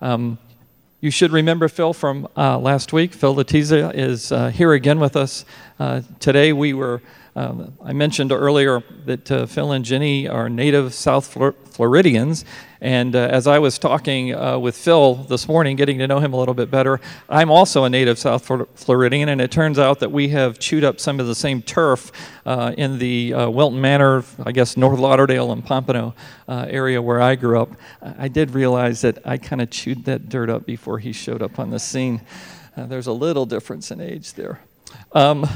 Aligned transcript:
Um, 0.00 0.38
you 1.00 1.10
should 1.10 1.32
remember 1.32 1.68
Phil 1.68 1.92
from 1.92 2.28
uh, 2.36 2.58
last 2.58 2.92
week. 2.92 3.12
Phil 3.12 3.34
Letizia 3.34 3.92
is 3.94 4.32
uh, 4.32 4.48
here 4.48 4.72
again 4.72 4.98
with 5.00 5.16
us. 5.16 5.44
Uh, 5.78 6.02
today 6.18 6.52
we 6.52 6.72
were, 6.72 7.00
um, 7.38 7.72
I 7.84 7.92
mentioned 7.92 8.32
earlier 8.32 8.82
that 9.04 9.30
uh, 9.30 9.46
Phil 9.46 9.70
and 9.70 9.84
Jenny 9.84 10.26
are 10.26 10.48
native 10.48 10.92
South 10.92 11.24
Flor- 11.24 11.54
Floridians, 11.70 12.44
and 12.80 13.14
uh, 13.14 13.28
as 13.30 13.46
I 13.46 13.60
was 13.60 13.78
talking 13.78 14.34
uh, 14.34 14.58
with 14.58 14.76
Phil 14.76 15.14
this 15.14 15.46
morning, 15.46 15.76
getting 15.76 15.98
to 15.98 16.08
know 16.08 16.18
him 16.18 16.32
a 16.32 16.36
little 16.36 16.52
bit 16.52 16.68
better, 16.68 17.00
I'm 17.28 17.48
also 17.48 17.84
a 17.84 17.90
native 17.90 18.18
South 18.18 18.44
Floridian, 18.74 19.28
and 19.28 19.40
it 19.40 19.52
turns 19.52 19.78
out 19.78 20.00
that 20.00 20.10
we 20.10 20.30
have 20.30 20.58
chewed 20.58 20.82
up 20.82 20.98
some 20.98 21.20
of 21.20 21.28
the 21.28 21.34
same 21.36 21.62
turf 21.62 22.10
uh, 22.44 22.74
in 22.76 22.98
the 22.98 23.34
uh, 23.34 23.48
Wilton 23.48 23.80
Manor, 23.80 24.24
I 24.44 24.50
guess 24.50 24.76
North 24.76 24.98
Lauderdale 24.98 25.52
and 25.52 25.64
Pompano 25.64 26.16
uh, 26.48 26.66
area 26.68 27.00
where 27.00 27.22
I 27.22 27.36
grew 27.36 27.60
up. 27.60 27.70
I 28.02 28.26
did 28.26 28.50
realize 28.50 29.02
that 29.02 29.24
I 29.24 29.38
kind 29.38 29.62
of 29.62 29.70
chewed 29.70 30.06
that 30.06 30.28
dirt 30.28 30.50
up 30.50 30.66
before 30.66 30.98
he 30.98 31.12
showed 31.12 31.42
up 31.42 31.60
on 31.60 31.70
the 31.70 31.78
scene. 31.78 32.20
There's 32.76 33.06
a 33.06 33.12
little 33.12 33.46
difference 33.46 33.92
in 33.92 34.00
age 34.00 34.34
there. 34.34 34.60
Um, 35.12 35.46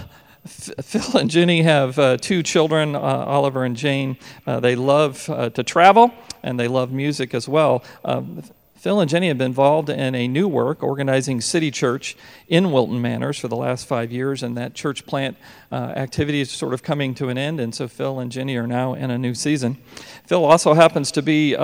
Phil 0.46 1.20
and 1.20 1.30
Jenny 1.30 1.62
have 1.62 1.98
uh, 1.98 2.16
two 2.16 2.42
children, 2.42 2.96
uh, 2.96 2.98
Oliver 2.98 3.64
and 3.64 3.76
Jane. 3.76 4.16
Uh, 4.46 4.58
they 4.60 4.74
love 4.74 5.28
uh, 5.30 5.50
to 5.50 5.62
travel 5.62 6.12
and 6.42 6.58
they 6.58 6.68
love 6.68 6.92
music 6.92 7.32
as 7.34 7.48
well. 7.48 7.84
Um, 8.04 8.42
Phil 8.74 8.98
and 8.98 9.08
Jenny 9.08 9.28
have 9.28 9.38
been 9.38 9.46
involved 9.46 9.90
in 9.90 10.16
a 10.16 10.26
new 10.26 10.48
work 10.48 10.82
organizing 10.82 11.40
City 11.40 11.70
Church 11.70 12.16
in 12.48 12.72
Wilton 12.72 13.00
Manors 13.00 13.38
for 13.38 13.46
the 13.46 13.54
last 13.54 13.86
five 13.86 14.10
years, 14.10 14.42
and 14.42 14.56
that 14.56 14.74
church 14.74 15.06
plant 15.06 15.36
uh, 15.70 15.76
activity 15.94 16.40
is 16.40 16.50
sort 16.50 16.74
of 16.74 16.82
coming 16.82 17.14
to 17.14 17.28
an 17.28 17.38
end, 17.38 17.60
and 17.60 17.72
so 17.72 17.86
Phil 17.86 18.18
and 18.18 18.32
Jenny 18.32 18.56
are 18.56 18.66
now 18.66 18.94
in 18.94 19.12
a 19.12 19.18
new 19.18 19.34
season. 19.34 19.78
Phil 20.26 20.44
also 20.44 20.74
happens 20.74 21.12
to 21.12 21.22
be 21.22 21.54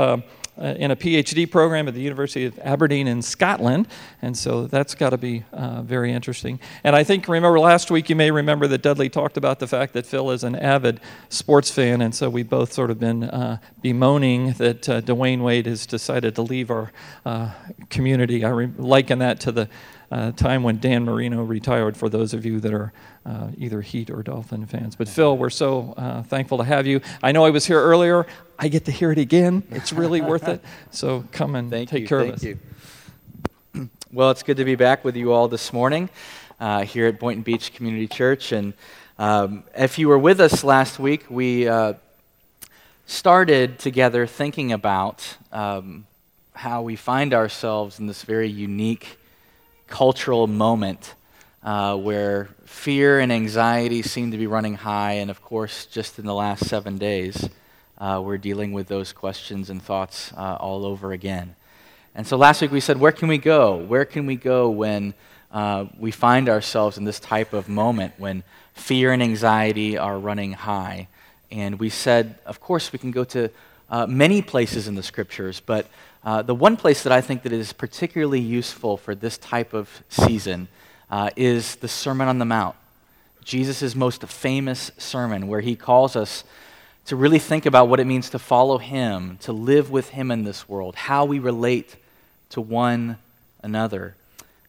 uh, 0.58 0.74
in 0.78 0.90
a 0.90 0.96
PhD 0.96 1.50
program 1.50 1.88
at 1.88 1.94
the 1.94 2.00
University 2.00 2.44
of 2.44 2.58
Aberdeen 2.60 3.06
in 3.06 3.22
Scotland, 3.22 3.88
and 4.22 4.36
so 4.36 4.66
that's 4.66 4.94
got 4.94 5.10
to 5.10 5.18
be 5.18 5.44
uh, 5.52 5.82
very 5.82 6.12
interesting. 6.12 6.60
And 6.84 6.96
I 6.96 7.04
think, 7.04 7.28
remember 7.28 7.58
last 7.60 7.90
week, 7.90 8.10
you 8.10 8.16
may 8.16 8.30
remember 8.30 8.66
that 8.68 8.82
Dudley 8.82 9.08
talked 9.08 9.36
about 9.36 9.58
the 9.58 9.66
fact 9.66 9.92
that 9.94 10.06
Phil 10.06 10.30
is 10.30 10.44
an 10.44 10.56
avid 10.56 11.00
sports 11.28 11.70
fan, 11.70 12.00
and 12.02 12.14
so 12.14 12.28
we 12.28 12.42
both 12.42 12.72
sort 12.72 12.90
of 12.90 12.98
been 12.98 13.24
uh, 13.24 13.58
bemoaning 13.82 14.52
that 14.54 14.88
uh, 14.88 15.00
Dwyane 15.00 15.42
Wade 15.42 15.66
has 15.66 15.86
decided 15.86 16.34
to 16.34 16.42
leave 16.42 16.70
our 16.70 16.92
uh, 17.24 17.52
community. 17.90 18.44
I 18.44 18.50
re- 18.50 18.70
liken 18.76 19.18
that 19.20 19.40
to 19.40 19.52
the 19.52 19.68
uh, 20.10 20.32
time 20.32 20.62
when 20.62 20.78
Dan 20.78 21.04
Marino 21.04 21.42
retired, 21.42 21.96
for 21.96 22.08
those 22.08 22.32
of 22.34 22.46
you 22.46 22.60
that 22.60 22.72
are 22.72 22.92
uh, 23.26 23.48
either 23.58 23.82
Heat 23.82 24.10
or 24.10 24.22
Dolphin 24.22 24.66
fans. 24.66 24.96
But 24.96 25.08
Phil, 25.08 25.36
we're 25.36 25.50
so 25.50 25.94
uh, 25.96 26.22
thankful 26.22 26.58
to 26.58 26.64
have 26.64 26.86
you. 26.86 27.00
I 27.22 27.32
know 27.32 27.44
I 27.44 27.50
was 27.50 27.66
here 27.66 27.80
earlier. 27.80 28.26
I 28.58 28.68
get 28.68 28.86
to 28.86 28.92
hear 28.92 29.12
it 29.12 29.18
again. 29.18 29.62
It's 29.70 29.92
really 29.92 30.20
worth 30.20 30.48
it. 30.48 30.62
So 30.90 31.24
come 31.32 31.54
and 31.54 31.70
thank 31.70 31.90
take 31.90 32.02
you, 32.02 32.08
care 32.08 32.20
thank 32.20 32.32
of 32.32 32.36
us. 32.36 32.44
You. 32.44 32.58
Well, 34.10 34.30
it's 34.30 34.42
good 34.42 34.56
to 34.56 34.64
be 34.64 34.74
back 34.74 35.04
with 35.04 35.16
you 35.16 35.32
all 35.32 35.48
this 35.48 35.70
morning 35.70 36.08
uh, 36.58 36.84
here 36.84 37.06
at 37.06 37.20
Boynton 37.20 37.42
Beach 37.42 37.74
Community 37.74 38.06
Church. 38.08 38.52
And 38.52 38.72
um, 39.18 39.64
if 39.76 39.98
you 39.98 40.08
were 40.08 40.18
with 40.18 40.40
us 40.40 40.64
last 40.64 40.98
week, 40.98 41.26
we 41.28 41.68
uh, 41.68 41.92
started 43.06 43.78
together 43.78 44.26
thinking 44.26 44.72
about 44.72 45.36
um, 45.52 46.06
how 46.54 46.80
we 46.80 46.96
find 46.96 47.34
ourselves 47.34 47.98
in 47.98 48.06
this 48.06 48.22
very 48.22 48.48
unique 48.48 49.18
cultural 49.88 50.46
moment 50.46 51.14
uh, 51.62 51.96
where 51.96 52.48
fear 52.64 53.18
and 53.18 53.32
anxiety 53.32 54.02
seem 54.02 54.30
to 54.30 54.38
be 54.38 54.46
running 54.46 54.74
high. 54.74 55.12
And 55.14 55.30
of 55.30 55.42
course, 55.42 55.86
just 55.86 56.18
in 56.18 56.26
the 56.26 56.34
last 56.34 56.66
seven 56.66 56.98
days, 56.98 57.48
uh, 57.98 58.20
we're 58.24 58.38
dealing 58.38 58.72
with 58.72 58.86
those 58.86 59.12
questions 59.12 59.70
and 59.70 59.82
thoughts 59.82 60.32
uh, 60.36 60.56
all 60.60 60.86
over 60.86 61.12
again. 61.12 61.56
And 62.14 62.26
so 62.26 62.36
last 62.36 62.62
week 62.62 62.70
we 62.70 62.80
said, 62.80 62.98
where 62.98 63.12
can 63.12 63.28
we 63.28 63.38
go? 63.38 63.76
Where 63.76 64.04
can 64.04 64.26
we 64.26 64.36
go 64.36 64.70
when 64.70 65.14
uh, 65.50 65.86
we 65.98 66.10
find 66.10 66.48
ourselves 66.48 66.98
in 66.98 67.04
this 67.04 67.20
type 67.20 67.52
of 67.52 67.68
moment 67.68 68.14
when 68.18 68.44
fear 68.74 69.12
and 69.12 69.22
anxiety 69.22 69.98
are 69.98 70.18
running 70.18 70.52
high? 70.52 71.08
And 71.50 71.80
we 71.80 71.88
said, 71.88 72.38
of 72.44 72.60
course, 72.60 72.92
we 72.92 72.98
can 72.98 73.10
go 73.10 73.24
to 73.24 73.50
uh, 73.90 74.06
many 74.06 74.42
places 74.42 74.86
in 74.86 74.94
the 74.94 75.02
scriptures, 75.02 75.60
but 75.60 75.86
uh, 76.24 76.42
the 76.42 76.54
one 76.54 76.76
place 76.76 77.02
that 77.04 77.12
I 77.12 77.20
think 77.20 77.42
that 77.42 77.52
is 77.52 77.72
particularly 77.72 78.40
useful 78.40 78.96
for 78.96 79.14
this 79.14 79.38
type 79.38 79.72
of 79.72 80.02
season 80.08 80.68
uh, 81.10 81.30
is 81.36 81.76
the 81.76 81.88
Sermon 81.88 82.28
on 82.28 82.38
the 82.38 82.44
Mount, 82.44 82.76
Jesus' 83.44 83.94
most 83.94 84.22
famous 84.24 84.90
sermon, 84.98 85.46
where 85.46 85.60
he 85.60 85.76
calls 85.76 86.16
us 86.16 86.44
to 87.06 87.16
really 87.16 87.38
think 87.38 87.64
about 87.64 87.88
what 87.88 88.00
it 88.00 88.06
means 88.06 88.28
to 88.30 88.38
follow 88.38 88.78
him, 88.78 89.38
to 89.38 89.52
live 89.52 89.90
with 89.90 90.10
him 90.10 90.30
in 90.30 90.44
this 90.44 90.68
world, 90.68 90.94
how 90.94 91.24
we 91.24 91.38
relate 91.38 91.96
to 92.50 92.60
one 92.60 93.16
another. 93.62 94.14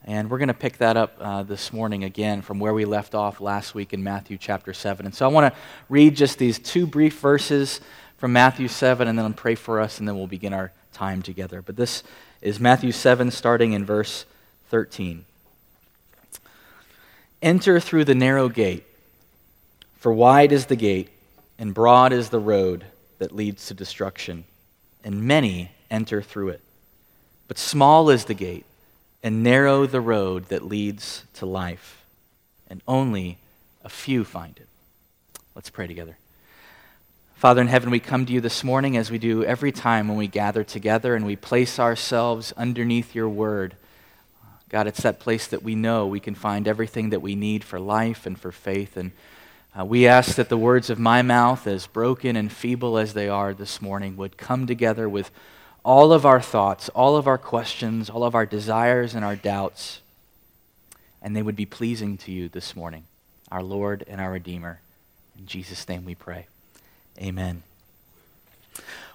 And 0.05 0.29
we're 0.29 0.37
going 0.37 0.47
to 0.47 0.53
pick 0.53 0.77
that 0.77 0.95
up 0.95 1.17
uh, 1.19 1.43
this 1.43 1.73
morning 1.73 2.05
again 2.05 2.41
from 2.41 2.59
where 2.59 2.73
we 2.73 2.85
left 2.85 3.13
off 3.13 3.41
last 3.41 3.75
week 3.75 3.91
in 3.91 4.01
Matthew 4.01 4.37
chapter 4.37 4.73
7. 4.73 5.05
And 5.05 5.13
so 5.13 5.25
I 5.25 5.29
want 5.29 5.53
to 5.53 5.59
read 5.89 6.15
just 6.15 6.37
these 6.37 6.57
two 6.59 6.87
brief 6.87 7.19
verses 7.19 7.81
from 8.19 8.33
Matthew 8.33 8.67
7, 8.67 9.07
and 9.07 9.17
then 9.17 9.25
I'll 9.25 9.33
pray 9.33 9.55
for 9.55 9.79
us, 9.79 9.97
and 9.97 10.07
then 10.07 10.17
we'll 10.17 10.27
begin 10.27 10.53
our 10.53 10.71
time 10.93 11.21
together. 11.21 11.61
But 11.61 11.77
this 11.77 12.03
is 12.41 12.59
Matthew 12.59 12.91
7, 12.91 13.31
starting 13.31 13.71
in 13.71 13.85
verse 13.85 14.25
13. 14.69 15.23
Enter 17.41 17.79
through 17.79 18.03
the 18.03 18.13
narrow 18.13 18.49
gate, 18.49 18.83
for 19.97 20.11
wide 20.11 20.51
is 20.51 20.65
the 20.65 20.75
gate, 20.75 21.07
and 21.57 21.73
broad 21.73 22.11
is 22.11 22.29
the 22.29 22.39
road 22.39 22.83
that 23.19 23.33
leads 23.33 23.67
to 23.67 23.73
destruction, 23.73 24.43
and 25.03 25.23
many 25.23 25.71
enter 25.89 26.21
through 26.21 26.49
it. 26.49 26.61
But 27.47 27.57
small 27.57 28.09
is 28.09 28.25
the 28.25 28.33
gate, 28.33 28.65
and 29.23 29.43
narrow 29.43 29.85
the 29.85 30.01
road 30.01 30.49
that 30.49 30.65
leads 30.65 31.23
to 31.35 31.45
life, 31.45 32.05
and 32.69 32.81
only 32.85 33.37
a 33.81 33.89
few 33.89 34.25
find 34.25 34.57
it. 34.57 34.67
Let's 35.55 35.69
pray 35.69 35.87
together. 35.87 36.17
Father 37.39 37.61
in 37.61 37.67
heaven, 37.67 37.89
we 37.89 38.01
come 38.01 38.25
to 38.25 38.33
you 38.33 38.41
this 38.41 38.65
morning 38.65 38.97
as 38.97 39.09
we 39.09 39.17
do 39.17 39.45
every 39.45 39.71
time 39.71 40.09
when 40.09 40.17
we 40.17 40.27
gather 40.27 40.61
together 40.61 41.15
and 41.15 41.25
we 41.25 41.37
place 41.37 41.79
ourselves 41.79 42.51
underneath 42.57 43.15
your 43.15 43.29
word. 43.29 43.77
God, 44.67 44.87
it's 44.87 45.03
that 45.03 45.21
place 45.21 45.47
that 45.47 45.63
we 45.63 45.73
know 45.73 46.05
we 46.05 46.19
can 46.19 46.35
find 46.35 46.67
everything 46.67 47.11
that 47.11 47.21
we 47.21 47.35
need 47.35 47.63
for 47.63 47.79
life 47.79 48.25
and 48.25 48.37
for 48.37 48.51
faith. 48.51 48.97
And 48.97 49.13
uh, 49.73 49.85
we 49.85 50.05
ask 50.05 50.35
that 50.35 50.49
the 50.49 50.57
words 50.57 50.89
of 50.89 50.99
my 50.99 51.21
mouth, 51.21 51.65
as 51.65 51.87
broken 51.87 52.35
and 52.35 52.51
feeble 52.51 52.97
as 52.97 53.13
they 53.13 53.29
are 53.29 53.53
this 53.53 53.81
morning, 53.81 54.17
would 54.17 54.35
come 54.35 54.67
together 54.67 55.07
with 55.07 55.31
all 55.85 56.11
of 56.11 56.25
our 56.25 56.41
thoughts, 56.41 56.89
all 56.89 57.15
of 57.15 57.25
our 57.25 57.37
questions, 57.37 58.09
all 58.09 58.25
of 58.25 58.35
our 58.35 58.45
desires 58.45 59.15
and 59.15 59.23
our 59.23 59.37
doubts, 59.37 60.01
and 61.21 61.37
they 61.37 61.41
would 61.41 61.55
be 61.55 61.65
pleasing 61.65 62.17
to 62.17 62.33
you 62.33 62.49
this 62.49 62.75
morning, 62.75 63.05
our 63.49 63.63
Lord 63.63 64.03
and 64.09 64.19
our 64.19 64.33
Redeemer. 64.33 64.81
In 65.39 65.45
Jesus' 65.45 65.87
name 65.87 66.03
we 66.03 66.15
pray. 66.15 66.47
Amen. 67.21 67.63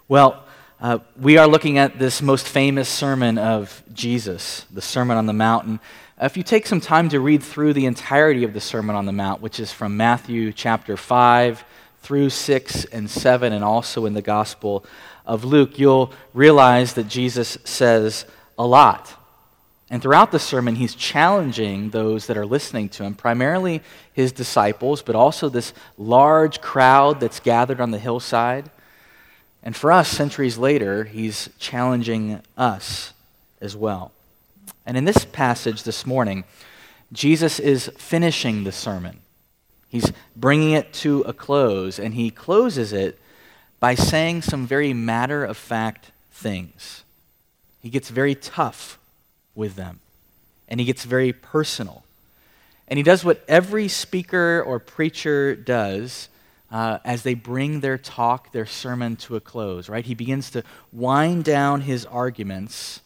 Well, 0.09 0.45
uh, 0.79 0.99
we 1.19 1.39
are 1.39 1.47
looking 1.47 1.79
at 1.79 1.99
this 1.99 2.21
most 2.21 2.47
famous 2.47 2.87
sermon 2.87 3.39
of 3.39 3.83
Jesus, 3.95 4.67
the 4.71 4.83
Sermon 4.83 5.17
on 5.17 5.25
the 5.25 5.33
Mountain. 5.33 5.81
If 6.21 6.37
you 6.37 6.43
take 6.43 6.67
some 6.67 6.83
time 6.83 7.09
to 7.09 7.21
read 7.21 7.43
through 7.43 7.73
the 7.73 7.87
entirety 7.87 8.45
of 8.45 8.53
the 8.53 8.61
Sermon 8.61 8.95
on 8.95 9.07
the 9.07 9.13
Mount, 9.13 9.41
which 9.41 9.59
is 9.59 9.73
from 9.73 9.97
Matthew 9.97 10.53
chapter 10.53 10.99
5 10.99 11.65
through 12.03 12.29
6 12.29 12.85
and 12.87 13.09
7, 13.09 13.55
and 13.55 13.65
also 13.65 14.05
in 14.05 14.13
the 14.13 14.21
Gospel 14.21 14.85
of 15.25 15.45
Luke, 15.45 15.79
you'll 15.79 16.13
realize 16.35 16.93
that 16.95 17.09
Jesus 17.09 17.57
says 17.65 18.27
a 18.59 18.67
lot. 18.67 19.15
And 19.95 20.03
throughout 20.03 20.33
the 20.33 20.41
sermon, 20.41 20.75
he's 20.75 20.97
challenging 20.97 21.91
those 21.91 22.27
that 22.27 22.37
are 22.37 22.45
listening 22.45 22.89
to 22.89 23.05
him, 23.05 23.15
primarily 23.15 23.81
his 24.13 24.33
disciples, 24.33 25.03
but 25.03 25.15
also 25.15 25.49
this 25.49 25.73
large 25.97 26.61
crowd 26.61 27.21
that's 27.21 27.39
gathered 27.39 27.81
on 27.81 27.93
the 27.93 28.01
hillside. 28.01 28.71
And 29.63 29.77
for 29.77 29.93
us, 29.93 30.09
centuries 30.09 30.59
later, 30.59 31.05
he's 31.05 31.49
challenging 31.61 32.41
us 32.57 33.13
as 33.61 33.77
well. 33.77 34.11
And 34.85 34.97
in 34.97 35.05
this 35.05 35.25
passage 35.27 35.85
this 35.85 36.05
morning, 36.05 36.43
Jesus 37.13 37.61
is 37.61 37.89
finishing 37.97 38.65
the 38.65 38.73
sermon. 38.73 39.21
He's 39.89 40.11
bringing 40.35 40.73
it 40.73 40.93
to 40.95 41.21
a 41.21 41.33
close, 41.33 42.01
and 42.01 42.15
he 42.15 42.31
closes 42.31 42.93
it 42.93 43.17
by 43.79 43.95
saying 43.95 44.43
some 44.43 44.67
very 44.67 44.93
matter 44.93 45.45
of 45.45 45.57
fact 45.57 46.11
things. 46.33 47.05
He 47.81 47.91
gets 47.91 48.11
very 48.11 48.35
tough 48.35 48.99
with 49.55 49.77
them. 49.77 50.01
And 50.69 50.81
he 50.81 50.87
gets 50.87 51.05
very 51.05 51.33
personal. 51.33 52.05
And 52.89 52.99
he 52.99 53.03
does 53.03 53.25
what 53.25 53.45
every 53.49 53.89
speaker 53.89 54.63
or 54.67 54.79
preacher 54.79 55.55
does 55.55 56.29
uh, 56.71 56.99
as 57.05 57.23
they 57.23 57.35
bring 57.35 57.81
their 57.81 57.97
talk, 57.97 58.53
their 58.53 58.67
sermon 58.67 59.17
to 59.17 59.37
a 59.37 59.41
close, 59.41 59.89
right? 59.89 60.05
He 60.05 60.15
begins 60.15 60.51
to 60.51 60.65
wind 60.93 61.45
down 61.45 61.83
his 61.83 62.05
arguments 62.07 63.01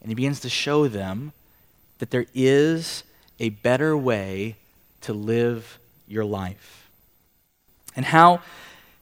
and 0.00 0.10
he 0.10 0.14
begins 0.14 0.40
to 0.40 0.48
show 0.48 0.88
them 0.88 1.32
that 1.98 2.10
there 2.10 2.26
is 2.34 3.02
a 3.40 3.48
better 3.50 3.96
way 3.96 4.56
to 5.02 5.12
live 5.12 5.78
your 6.06 6.24
life. 6.24 6.88
And 7.94 8.04
how 8.04 8.40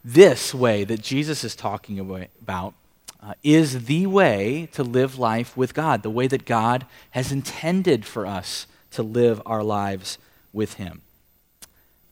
this 0.05 0.55
way 0.55 0.85
that 0.85 1.03
Jesus 1.03 1.45
is 1.45 1.55
talking 1.55 1.99
about 1.99 2.75
uh, 3.25 3.35
is 3.43 3.87
the 3.87 4.07
way 4.07 4.69
to 4.73 4.83
live 4.83 5.19
life 5.19 5.57
with 5.57 5.73
God, 5.73 6.03
the 6.03 6.11
way 6.11 6.27
that 6.27 6.45
God 6.45 6.85
has 7.13 7.33
intended 7.33 8.05
for 8.05 8.27
us 8.27 8.67
to 8.91 9.03
live 9.03 9.41
our 9.47 9.63
lives 9.63 10.19
with 10.53 10.75
Him. 10.75 11.01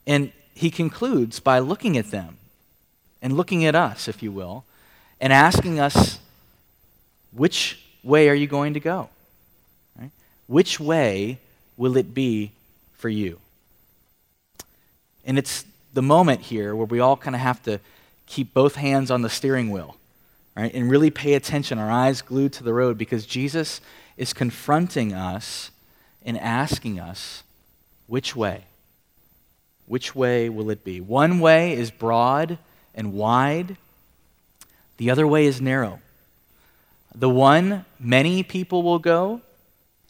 And 0.07 0.33
he 0.55 0.71
concludes 0.71 1.41
by 1.41 1.59
looking 1.59 1.97
at 1.97 2.11
them 2.11 2.37
and 3.21 3.37
looking 3.37 3.65
at 3.65 3.75
us, 3.75 4.09
if 4.09 4.23
you 4.23 4.33
will, 4.33 4.65
and 5.21 5.33
asking 5.33 5.79
us, 5.79 6.19
which 7.33 7.81
way 8.03 8.29
are 8.29 8.35
you 8.35 8.47
going 8.47 8.75
to 8.75 8.81
go? 8.81 9.09
Right? 9.99 10.11
Which 10.47 10.81
way 10.81 11.39
will 11.77 11.97
it 11.97 12.13
be 12.15 12.53
for 12.99 13.09
you? 13.09 13.39
And 15.25 15.39
it's 15.39 15.65
the 15.95 16.03
moment 16.03 16.41
here 16.41 16.75
where 16.75 16.87
we 16.87 17.01
all 17.01 17.17
kind 17.17 17.37
of 17.37 17.41
have 17.43 17.63
to 17.65 17.81
keep 18.27 18.53
both 18.53 18.75
hands 18.75 19.11
on 19.11 19.23
the 19.23 19.31
steering 19.31 19.71
wheel, 19.71 19.97
right? 20.57 20.73
And 20.73 20.91
really 20.91 21.11
pay 21.11 21.35
attention, 21.35 21.79
our 21.79 21.91
eyes 21.91 22.23
glued 22.23 22.53
to 22.55 22.65
the 22.65 22.75
road, 22.75 22.99
because 22.99 23.27
Jesus 23.27 23.81
is 24.17 24.33
confronting 24.33 25.13
us 25.13 25.71
and 26.25 26.39
asking 26.39 27.01
us, 27.01 27.43
which 28.07 28.37
way? 28.37 28.65
Which 29.87 30.15
way 30.15 30.49
will 30.49 30.71
it 30.71 30.85
be? 30.85 31.01
One 31.01 31.41
way 31.41 31.73
is 31.73 31.91
broad 31.91 32.59
and 32.95 33.15
wide, 33.15 33.77
the 34.99 35.11
other 35.11 35.27
way 35.27 35.47
is 35.47 35.61
narrow. 35.61 36.01
The 37.15 37.29
one, 37.29 37.85
many 37.99 38.43
people 38.43 38.83
will 38.83 38.99
go, 38.99 39.41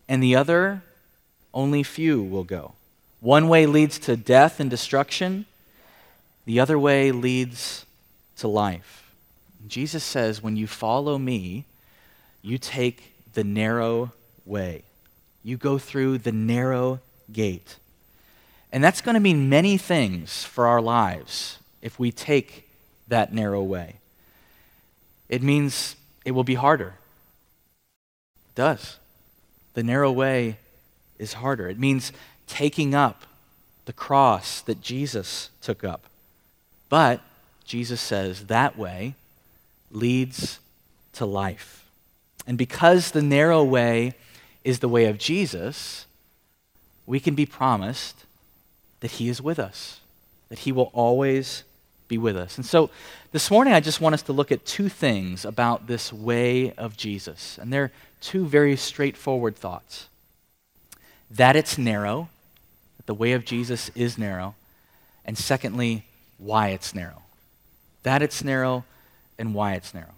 and 0.08 0.22
the 0.22 0.36
other, 0.36 0.82
only 1.54 1.82
few 1.82 2.22
will 2.22 2.44
go. 2.44 2.74
One 3.20 3.48
way 3.48 3.66
leads 3.66 3.98
to 4.00 4.16
death 4.16 4.60
and 4.60 4.68
destruction, 4.68 5.46
the 6.44 6.58
other 6.60 6.78
way 6.78 7.12
leads 7.12 7.86
to 8.38 8.48
life. 8.48 9.01
Jesus 9.69 10.03
says, 10.03 10.43
when 10.43 10.56
you 10.56 10.67
follow 10.67 11.19
me, 11.19 11.64
you 12.43 12.59
take 12.59 13.14
the 13.35 13.44
narrow 13.44 14.12
way. 14.44 14.82
You 15.44 15.56
go 15.56 15.79
through 15.79 16.19
the 16.19 16.32
narrow 16.32 17.00
gate. 17.32 17.76
And 18.73 18.82
that's 18.82 19.00
going 19.00 19.14
to 19.14 19.20
mean 19.20 19.49
many 19.49 19.76
things 19.76 20.44
for 20.44 20.67
our 20.67 20.81
lives 20.81 21.59
if 21.81 21.99
we 21.99 22.11
take 22.11 22.69
that 23.09 23.32
narrow 23.32 23.62
way. 23.62 23.97
It 25.29 25.43
means 25.43 25.97
it 26.25 26.32
will 26.32 26.44
be 26.44 26.55
harder. 26.55 26.94
It 28.49 28.55
does. 28.55 28.99
The 29.75 29.82
narrow 29.82 30.12
way 30.12 30.56
is 31.19 31.35
harder. 31.35 31.69
It 31.69 31.79
means 31.79 32.12
taking 32.47 32.94
up 32.94 33.25
the 33.85 33.93
cross 33.93 34.61
that 34.62 34.81
Jesus 34.81 35.50
took 35.61 35.85
up. 35.85 36.05
But 36.88 37.20
Jesus 37.64 38.00
says 38.00 38.47
that 38.47 38.76
way 38.76 39.14
leads 39.92 40.58
to 41.12 41.26
life. 41.26 41.84
And 42.46 42.58
because 42.58 43.10
the 43.10 43.22
narrow 43.22 43.62
way 43.62 44.14
is 44.64 44.80
the 44.80 44.88
way 44.88 45.04
of 45.04 45.18
Jesus, 45.18 46.06
we 47.06 47.20
can 47.20 47.34
be 47.34 47.46
promised 47.46 48.24
that 49.00 49.12
He 49.12 49.28
is 49.28 49.40
with 49.40 49.58
us, 49.58 50.00
that 50.48 50.60
He 50.60 50.72
will 50.72 50.90
always 50.92 51.64
be 52.08 52.18
with 52.18 52.36
us. 52.36 52.56
And 52.56 52.66
so 52.66 52.90
this 53.32 53.50
morning, 53.50 53.72
I 53.72 53.80
just 53.80 54.00
want 54.00 54.14
us 54.14 54.22
to 54.22 54.32
look 54.32 54.52
at 54.52 54.66
two 54.66 54.88
things 54.88 55.44
about 55.44 55.86
this 55.86 56.12
way 56.12 56.72
of 56.72 56.96
Jesus. 56.96 57.58
And 57.58 57.72
they're 57.72 57.92
two 58.20 58.46
very 58.46 58.76
straightforward 58.76 59.56
thoughts 59.56 60.08
that 61.30 61.56
it's 61.56 61.78
narrow, 61.78 62.28
that 62.98 63.06
the 63.06 63.14
way 63.14 63.32
of 63.32 63.44
Jesus 63.44 63.90
is 63.94 64.18
narrow, 64.18 64.54
and 65.24 65.38
secondly, 65.38 66.04
why 66.36 66.68
it's 66.68 66.94
narrow. 66.94 67.22
That 68.02 68.20
it's 68.20 68.44
narrow 68.44 68.84
and 69.42 69.54
why 69.54 69.72
it's 69.72 69.92
narrow. 69.92 70.14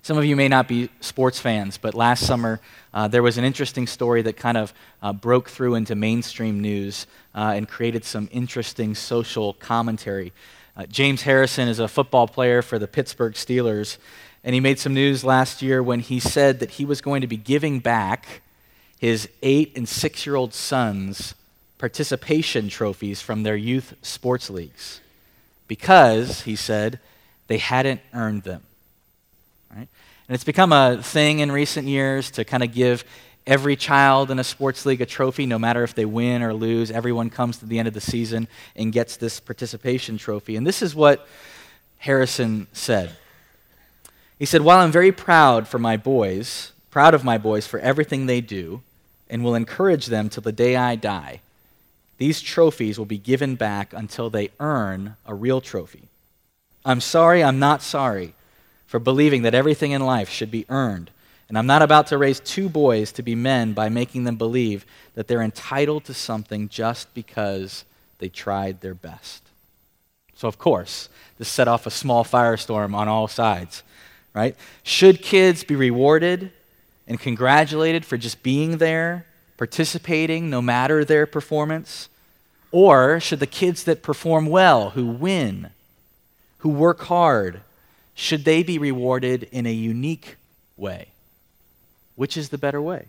Some 0.00 0.16
of 0.16 0.24
you 0.24 0.34
may 0.34 0.48
not 0.48 0.66
be 0.66 0.88
sports 1.00 1.38
fans, 1.38 1.76
but 1.76 1.94
last 1.94 2.24
summer 2.24 2.58
uh, 2.94 3.06
there 3.06 3.22
was 3.22 3.36
an 3.36 3.44
interesting 3.44 3.86
story 3.86 4.22
that 4.22 4.38
kind 4.38 4.56
of 4.56 4.72
uh, 5.02 5.12
broke 5.12 5.50
through 5.50 5.74
into 5.74 5.94
mainstream 5.94 6.60
news 6.60 7.06
uh, 7.34 7.52
and 7.54 7.68
created 7.68 8.06
some 8.06 8.26
interesting 8.32 8.94
social 8.94 9.52
commentary. 9.52 10.32
Uh, 10.74 10.86
James 10.86 11.20
Harrison 11.20 11.68
is 11.68 11.80
a 11.80 11.86
football 11.86 12.26
player 12.26 12.62
for 12.62 12.78
the 12.78 12.88
Pittsburgh 12.88 13.34
Steelers, 13.34 13.98
and 14.42 14.54
he 14.54 14.60
made 14.60 14.78
some 14.78 14.94
news 14.94 15.22
last 15.22 15.60
year 15.60 15.82
when 15.82 16.00
he 16.00 16.18
said 16.18 16.60
that 16.60 16.70
he 16.72 16.86
was 16.86 17.02
going 17.02 17.20
to 17.20 17.26
be 17.26 17.36
giving 17.36 17.78
back 17.78 18.40
his 18.98 19.28
eight 19.42 19.76
and 19.76 19.86
six 19.86 20.24
year 20.24 20.34
old 20.34 20.54
sons' 20.54 21.34
participation 21.76 22.70
trophies 22.70 23.20
from 23.20 23.42
their 23.42 23.56
youth 23.56 23.94
sports 24.00 24.48
leagues 24.48 25.02
because, 25.66 26.42
he 26.42 26.56
said, 26.56 26.98
they 27.48 27.58
hadn't 27.58 28.00
earned 28.14 28.44
them. 28.44 28.62
Right? 29.70 29.88
And 30.28 30.34
it's 30.34 30.44
become 30.44 30.72
a 30.72 31.02
thing 31.02 31.40
in 31.40 31.50
recent 31.50 31.88
years 31.88 32.30
to 32.32 32.44
kind 32.44 32.62
of 32.62 32.72
give 32.72 33.04
every 33.46 33.76
child 33.76 34.30
in 34.30 34.38
a 34.38 34.44
sports 34.44 34.84
league 34.84 35.00
a 35.00 35.06
trophy, 35.06 35.46
no 35.46 35.58
matter 35.58 35.82
if 35.82 35.94
they 35.94 36.04
win 36.04 36.42
or 36.42 36.52
lose. 36.52 36.90
Everyone 36.90 37.30
comes 37.30 37.56
to 37.58 37.66
the 37.66 37.78
end 37.78 37.88
of 37.88 37.94
the 37.94 38.00
season 38.00 38.46
and 38.76 38.92
gets 38.92 39.16
this 39.16 39.40
participation 39.40 40.18
trophy. 40.18 40.54
And 40.54 40.66
this 40.66 40.82
is 40.82 40.94
what 40.94 41.26
Harrison 41.98 42.66
said. 42.72 43.16
He 44.38 44.44
said, 44.44 44.60
While 44.60 44.78
I'm 44.78 44.92
very 44.92 45.12
proud 45.12 45.66
for 45.66 45.78
my 45.78 45.96
boys, 45.96 46.72
proud 46.90 47.14
of 47.14 47.24
my 47.24 47.38
boys 47.38 47.66
for 47.66 47.80
everything 47.80 48.26
they 48.26 48.40
do, 48.40 48.82
and 49.30 49.42
will 49.42 49.54
encourage 49.54 50.06
them 50.06 50.28
till 50.28 50.42
the 50.42 50.52
day 50.52 50.76
I 50.76 50.94
die, 50.96 51.40
these 52.18 52.40
trophies 52.40 52.98
will 52.98 53.06
be 53.06 53.18
given 53.18 53.54
back 53.54 53.92
until 53.92 54.28
they 54.28 54.50
earn 54.60 55.16
a 55.24 55.34
real 55.34 55.60
trophy. 55.60 56.08
I'm 56.88 57.02
sorry, 57.02 57.44
I'm 57.44 57.58
not 57.58 57.82
sorry 57.82 58.32
for 58.86 58.98
believing 58.98 59.42
that 59.42 59.54
everything 59.54 59.90
in 59.92 60.00
life 60.00 60.30
should 60.30 60.50
be 60.50 60.64
earned. 60.70 61.10
And 61.46 61.58
I'm 61.58 61.66
not 61.66 61.82
about 61.82 62.06
to 62.06 62.16
raise 62.16 62.40
two 62.40 62.70
boys 62.70 63.12
to 63.12 63.22
be 63.22 63.34
men 63.34 63.74
by 63.74 63.90
making 63.90 64.24
them 64.24 64.36
believe 64.36 64.86
that 65.14 65.28
they're 65.28 65.42
entitled 65.42 66.04
to 66.04 66.14
something 66.14 66.70
just 66.70 67.12
because 67.12 67.84
they 68.20 68.30
tried 68.30 68.80
their 68.80 68.94
best. 68.94 69.42
So, 70.34 70.48
of 70.48 70.56
course, 70.56 71.10
this 71.36 71.48
set 71.48 71.68
off 71.68 71.86
a 71.86 71.90
small 71.90 72.24
firestorm 72.24 72.94
on 72.94 73.06
all 73.06 73.28
sides, 73.28 73.82
right? 74.32 74.56
Should 74.82 75.20
kids 75.20 75.64
be 75.64 75.76
rewarded 75.76 76.52
and 77.06 77.20
congratulated 77.20 78.06
for 78.06 78.16
just 78.16 78.42
being 78.42 78.78
there, 78.78 79.26
participating, 79.58 80.48
no 80.48 80.62
matter 80.62 81.04
their 81.04 81.26
performance? 81.26 82.08
Or 82.72 83.20
should 83.20 83.40
the 83.40 83.46
kids 83.46 83.84
that 83.84 84.02
perform 84.02 84.46
well, 84.46 84.90
who 84.90 85.06
win, 85.06 85.70
who 86.58 86.70
work 86.70 87.00
hard, 87.00 87.60
should 88.14 88.44
they 88.44 88.62
be 88.62 88.78
rewarded 88.78 89.48
in 89.52 89.66
a 89.66 89.72
unique 89.72 90.36
way? 90.76 91.08
Which 92.16 92.36
is 92.36 92.48
the 92.48 92.58
better 92.58 92.82
way? 92.82 93.06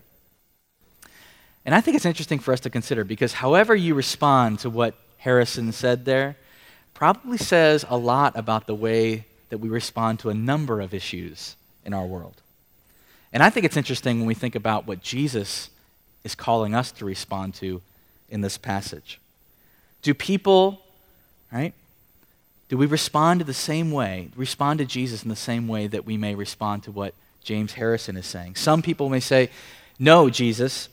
And 1.65 1.75
I 1.75 1.81
think 1.81 1.95
it's 1.95 2.05
interesting 2.05 2.39
for 2.39 2.53
us 2.53 2.59
to 2.61 2.69
consider 2.69 3.03
because 3.03 3.33
however 3.33 3.75
you 3.75 3.95
respond 3.95 4.59
to 4.59 4.69
what 4.69 4.95
Harrison 5.17 5.71
said 5.71 6.05
there 6.05 6.37
probably 6.93 7.37
says 7.37 7.85
a 7.87 7.97
lot 7.97 8.35
about 8.37 8.67
the 8.67 8.75
way 8.75 9.25
that 9.49 9.57
we 9.57 9.69
respond 9.69 10.19
to 10.19 10.29
a 10.29 10.33
number 10.33 10.79
of 10.79 10.93
issues 10.93 11.55
in 11.85 11.93
our 11.93 12.05
world. 12.05 12.41
And 13.31 13.43
I 13.43 13.49
think 13.49 13.65
it's 13.65 13.77
interesting 13.77 14.19
when 14.19 14.27
we 14.27 14.33
think 14.33 14.55
about 14.55 14.87
what 14.87 15.01
Jesus 15.01 15.69
is 16.23 16.35
calling 16.35 16.75
us 16.75 16.91
to 16.93 17.05
respond 17.05 17.53
to 17.55 17.81
in 18.29 18.41
this 18.41 18.57
passage. 18.57 19.19
Do 20.01 20.13
people, 20.13 20.81
right, 21.51 21.73
do 22.69 22.77
we 22.77 22.85
respond 22.85 23.39
to 23.39 23.45
the 23.45 23.53
same 23.53 23.91
way, 23.91 24.29
respond 24.35 24.77
to 24.79 24.85
Jesus 24.85 25.23
in 25.23 25.29
the 25.29 25.35
same 25.35 25.67
way 25.67 25.87
that 25.87 26.05
we 26.05 26.17
may 26.17 26.35
respond 26.35 26.83
to 26.83 26.91
what 26.91 27.15
James 27.43 27.73
Harrison 27.73 28.15
is 28.15 28.27
saying? 28.27 28.55
Some 28.55 28.83
people 28.83 29.09
may 29.09 29.19
say, 29.19 29.49
No, 29.97 30.29
Jesus, 30.29 30.87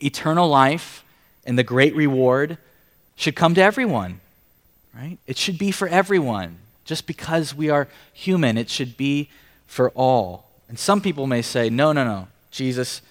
eternal 0.00 0.48
life 0.48 1.04
and 1.46 1.56
the 1.56 1.62
great 1.62 1.94
reward 1.94 2.58
should 3.14 3.36
come 3.36 3.54
to 3.54 3.62
everyone, 3.62 4.20
right? 4.94 5.18
It 5.26 5.36
should 5.36 5.56
be 5.56 5.70
for 5.70 5.88
everyone. 5.88 6.58
Just 6.84 7.06
because 7.06 7.54
we 7.54 7.70
are 7.70 7.86
human, 8.12 8.58
it 8.58 8.68
should 8.68 8.96
be 8.96 9.30
for 9.66 9.90
all. 9.90 10.48
And 10.68 10.78
some 10.78 11.00
people 11.00 11.28
may 11.28 11.42
say, 11.42 11.70
No, 11.70 11.92
no, 11.92 12.02
no, 12.02 12.26
Jesus, 12.50 13.02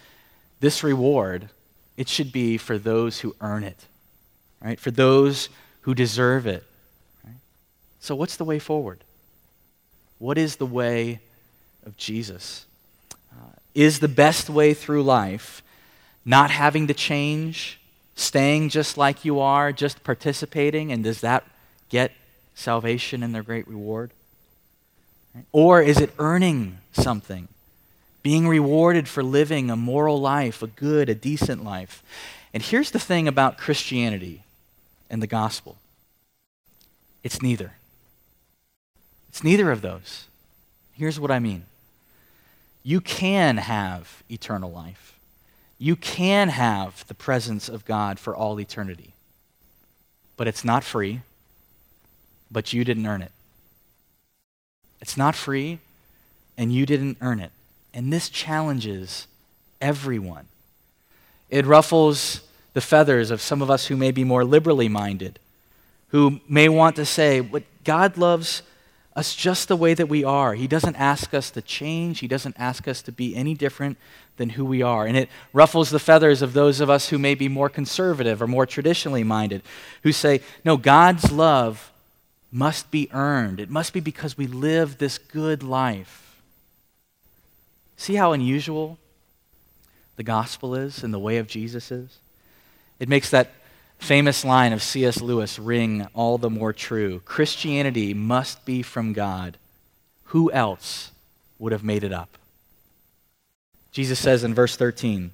this 0.60 0.84
reward, 0.84 1.50
it 1.96 2.10
should 2.10 2.34
be 2.34 2.58
for 2.58 2.77
those 2.77 3.20
who 3.20 3.34
earn 3.39 3.63
it, 3.63 3.86
right? 4.62 4.77
For 4.77 4.91
those 4.91 5.48
who 5.82 5.96
deserve 5.96 6.46
it. 6.46 6.66
So, 8.07 8.15
what's 8.15 8.37
the 8.37 8.45
way 8.45 8.57
forward? 8.57 9.03
What 10.17 10.37
is 10.37 10.55
the 10.55 10.65
way 10.65 11.19
of 11.85 11.97
Jesus? 11.97 12.65
Uh, 13.33 13.49
is 13.75 13.99
the 13.99 14.07
best 14.07 14.49
way 14.49 14.73
through 14.73 15.03
life 15.03 15.61
not 16.23 16.49
having 16.49 16.87
to 16.87 16.93
change, 16.93 17.81
staying 18.15 18.69
just 18.69 18.97
like 18.97 19.25
you 19.25 19.41
are, 19.41 19.73
just 19.73 20.05
participating, 20.05 20.89
and 20.89 21.03
does 21.03 21.19
that 21.19 21.43
get 21.89 22.13
salvation 22.55 23.23
and 23.23 23.35
their 23.35 23.43
great 23.43 23.67
reward? 23.67 24.11
Or 25.51 25.81
is 25.81 25.99
it 25.99 26.13
earning 26.17 26.77
something? 26.93 27.49
Being 28.23 28.47
rewarded 28.47 29.09
for 29.09 29.21
living 29.21 29.69
a 29.69 29.75
moral 29.75 30.21
life, 30.21 30.63
a 30.63 30.67
good, 30.67 31.09
a 31.09 31.15
decent 31.15 31.61
life. 31.61 32.01
And 32.53 32.63
here's 32.63 32.91
the 32.91 32.99
thing 32.99 33.27
about 33.27 33.57
Christianity 33.57 34.43
and 35.09 35.21
the 35.21 35.27
gospel 35.27 35.75
it's 37.21 37.41
neither. 37.41 37.76
It's 39.38 39.44
neither 39.44 39.70
of 39.70 39.84
those. 39.84 40.25
Here's 40.94 41.20
what 41.20 41.29
I 41.29 41.38
mean 41.38 41.65
you 42.82 43.00
can 43.00 43.58
have 43.58 44.24
eternal 44.32 44.72
life, 44.72 45.20
you 45.77 45.96
can 45.96 46.50
have 46.50 47.06
the 47.08 47.13
presence 47.13 47.70
of 47.70 47.86
God 47.86 48.17
for 48.17 48.36
all 48.36 48.60
eternity. 48.60 49.13
But 50.38 50.48
it's 50.48 50.65
not 50.65 50.84
free, 50.84 51.22
but 52.50 52.74
you 52.74 52.84
didn't 52.84 53.06
earn 53.06 53.22
it. 53.22 53.32
It's 55.01 55.17
not 55.17 55.36
free, 55.36 55.82
and 56.58 56.74
you 56.74 56.88
didn't 56.88 57.17
earn 57.22 57.39
it. 57.39 57.51
And 57.94 58.12
this 58.12 58.29
challenges 58.29 59.27
everyone. 59.79 60.48
It 61.51 61.67
ruffles 61.67 62.41
the 62.74 62.82
feathers 62.82 63.29
of 63.29 63.41
some 63.41 63.62
of 63.62 63.70
us 63.70 63.86
who 63.86 63.98
may 63.98 64.10
be 64.10 64.24
more 64.24 64.44
liberally 64.44 64.89
minded, 64.89 65.38
who 66.08 66.39
may 66.50 66.67
want 66.67 66.96
to 66.96 67.06
say, 67.06 67.39
but 67.39 67.62
God 67.84 68.17
loves 68.17 68.63
us 69.17 69.36
just 69.36 69.67
the 69.67 69.75
way 69.75 69.95
that 69.95 70.07
we 70.07 70.24
are. 70.24 70.53
He 70.53 70.67
doesn't 70.67 70.95
ask 70.95 71.33
us 71.33 71.50
to 71.51 71.62
change, 71.62 72.19
He 72.19 72.27
doesn't 72.27 72.55
ask 72.57 72.88
us 72.88 73.01
to 73.01 73.12
be 73.12 73.36
any 73.36 73.55
different 73.55 73.97
than 74.38 74.51
who 74.51 74.63
we 74.63 74.83
are. 74.83 75.07
And 75.07 75.17
it 75.17 75.29
ruffles 75.53 75.89
the 75.89 76.00
feathers 76.00 76.43
of 76.43 76.53
those 76.53 76.79
of 76.79 76.89
us 76.89 77.09
who 77.09 77.17
may 77.17 77.33
be 77.33 77.50
more 77.50 77.67
conservative 77.67 78.41
or 78.43 78.47
more 78.47 78.67
traditionally 78.67 79.24
minded, 79.24 79.63
who 80.03 80.12
say, 80.12 80.41
no, 80.63 80.77
God's 80.77 81.31
love 81.31 81.91
must 82.51 82.91
be 82.91 83.09
earned. 83.12 83.59
It 83.59 83.71
must 83.71 83.91
be 83.91 84.00
because 84.00 84.38
we 84.38 84.45
live 84.45 85.00
this 85.00 85.17
good 85.17 85.63
life. 85.63 86.39
See 87.97 88.13
how 88.13 88.33
unusual 88.33 89.00
the 90.15 90.24
gospel 90.24 90.75
is 90.75 91.03
and 91.03 91.12
the 91.12 91.19
way 91.19 91.38
of 91.38 91.47
Jesus 91.47 91.91
is? 91.91 92.19
It 93.00 93.09
makes 93.09 93.31
that 93.31 93.51
famous 93.98 94.46
line 94.46 94.74
of 94.74 94.82
C.S. 94.82 95.22
Lewis 95.22 95.60
ring 95.60 96.08
all 96.13 96.38
the 96.38 96.50
more 96.50 96.74
true 96.74 97.22
Christianity 97.25 98.13
must 98.13 98.66
be 98.66 98.82
from 98.82 99.13
God. 99.13 99.58
Who 100.25 100.51
else 100.51 101.12
would 101.60 101.72
have 101.72 101.84
made 101.84 102.04
it 102.04 102.13
up? 102.13 102.38
Jesus 103.92 104.20
says 104.20 104.44
in 104.44 104.54
verse 104.54 104.75
13 104.75 105.32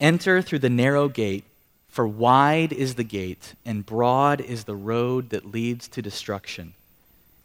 Enter 0.00 0.42
through 0.42 0.60
the 0.60 0.70
narrow 0.70 1.08
gate, 1.08 1.44
for 1.88 2.08
wide 2.08 2.72
is 2.72 2.94
the 2.94 3.04
gate, 3.04 3.54
and 3.64 3.84
broad 3.84 4.40
is 4.40 4.64
the 4.64 4.74
road 4.74 5.30
that 5.30 5.52
leads 5.52 5.86
to 5.88 6.02
destruction. 6.02 6.72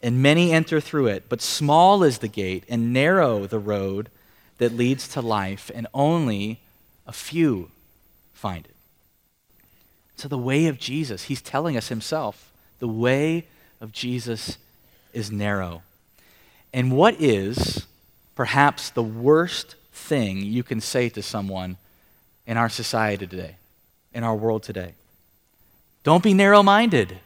And 0.02 0.22
many 0.22 0.52
enter 0.52 0.80
through 0.80 1.08
it, 1.08 1.28
but 1.28 1.42
small 1.42 2.02
is 2.02 2.18
the 2.18 2.28
gate, 2.28 2.64
and 2.68 2.92
narrow 2.92 3.46
the 3.46 3.58
road 3.58 4.08
that 4.58 4.72
leads 4.72 5.06
to 5.08 5.20
life, 5.20 5.70
and 5.74 5.86
only 5.92 6.60
a 7.06 7.12
few 7.12 7.70
find 8.32 8.64
it. 8.64 8.74
So, 10.18 10.26
the 10.26 10.36
way 10.36 10.66
of 10.66 10.80
Jesus, 10.80 11.22
he's 11.24 11.40
telling 11.40 11.76
us 11.76 11.88
himself, 11.88 12.50
the 12.80 12.88
way 12.88 13.46
of 13.80 13.92
Jesus 13.92 14.58
is 15.12 15.30
narrow. 15.30 15.82
And 16.74 16.90
what 16.90 17.20
is 17.20 17.86
perhaps 18.34 18.90
the 18.90 19.02
worst 19.02 19.76
thing 19.92 20.38
you 20.38 20.64
can 20.64 20.80
say 20.80 21.08
to 21.10 21.22
someone 21.22 21.76
in 22.48 22.56
our 22.56 22.68
society 22.68 23.28
today, 23.28 23.54
in 24.12 24.24
our 24.24 24.34
world 24.34 24.64
today? 24.64 24.94
Don't 26.02 26.24
be 26.24 26.34
narrow 26.34 26.64
minded. 26.64 27.20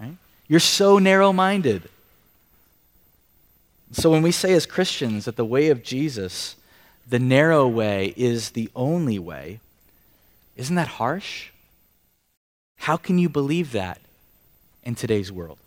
Right? 0.00 0.14
You're 0.46 0.60
so 0.60 1.00
narrow 1.00 1.32
minded. 1.32 1.88
So 3.90 4.12
when 4.12 4.22
we 4.22 4.30
say 4.30 4.52
as 4.52 4.64
Christians 4.64 5.24
that 5.24 5.34
the 5.34 5.44
way 5.44 5.70
of 5.70 5.82
Jesus, 5.82 6.54
the 7.08 7.18
narrow 7.18 7.66
way, 7.66 8.14
is 8.16 8.50
the 8.50 8.70
only 8.76 9.18
way, 9.18 9.58
isn't 10.56 10.76
that 10.76 10.86
harsh? 10.86 11.50
How 12.80 12.96
can 12.96 13.18
you 13.18 13.28
believe 13.28 13.72
that 13.72 14.00
in 14.84 14.94
today's 14.94 15.30
world? 15.30 15.58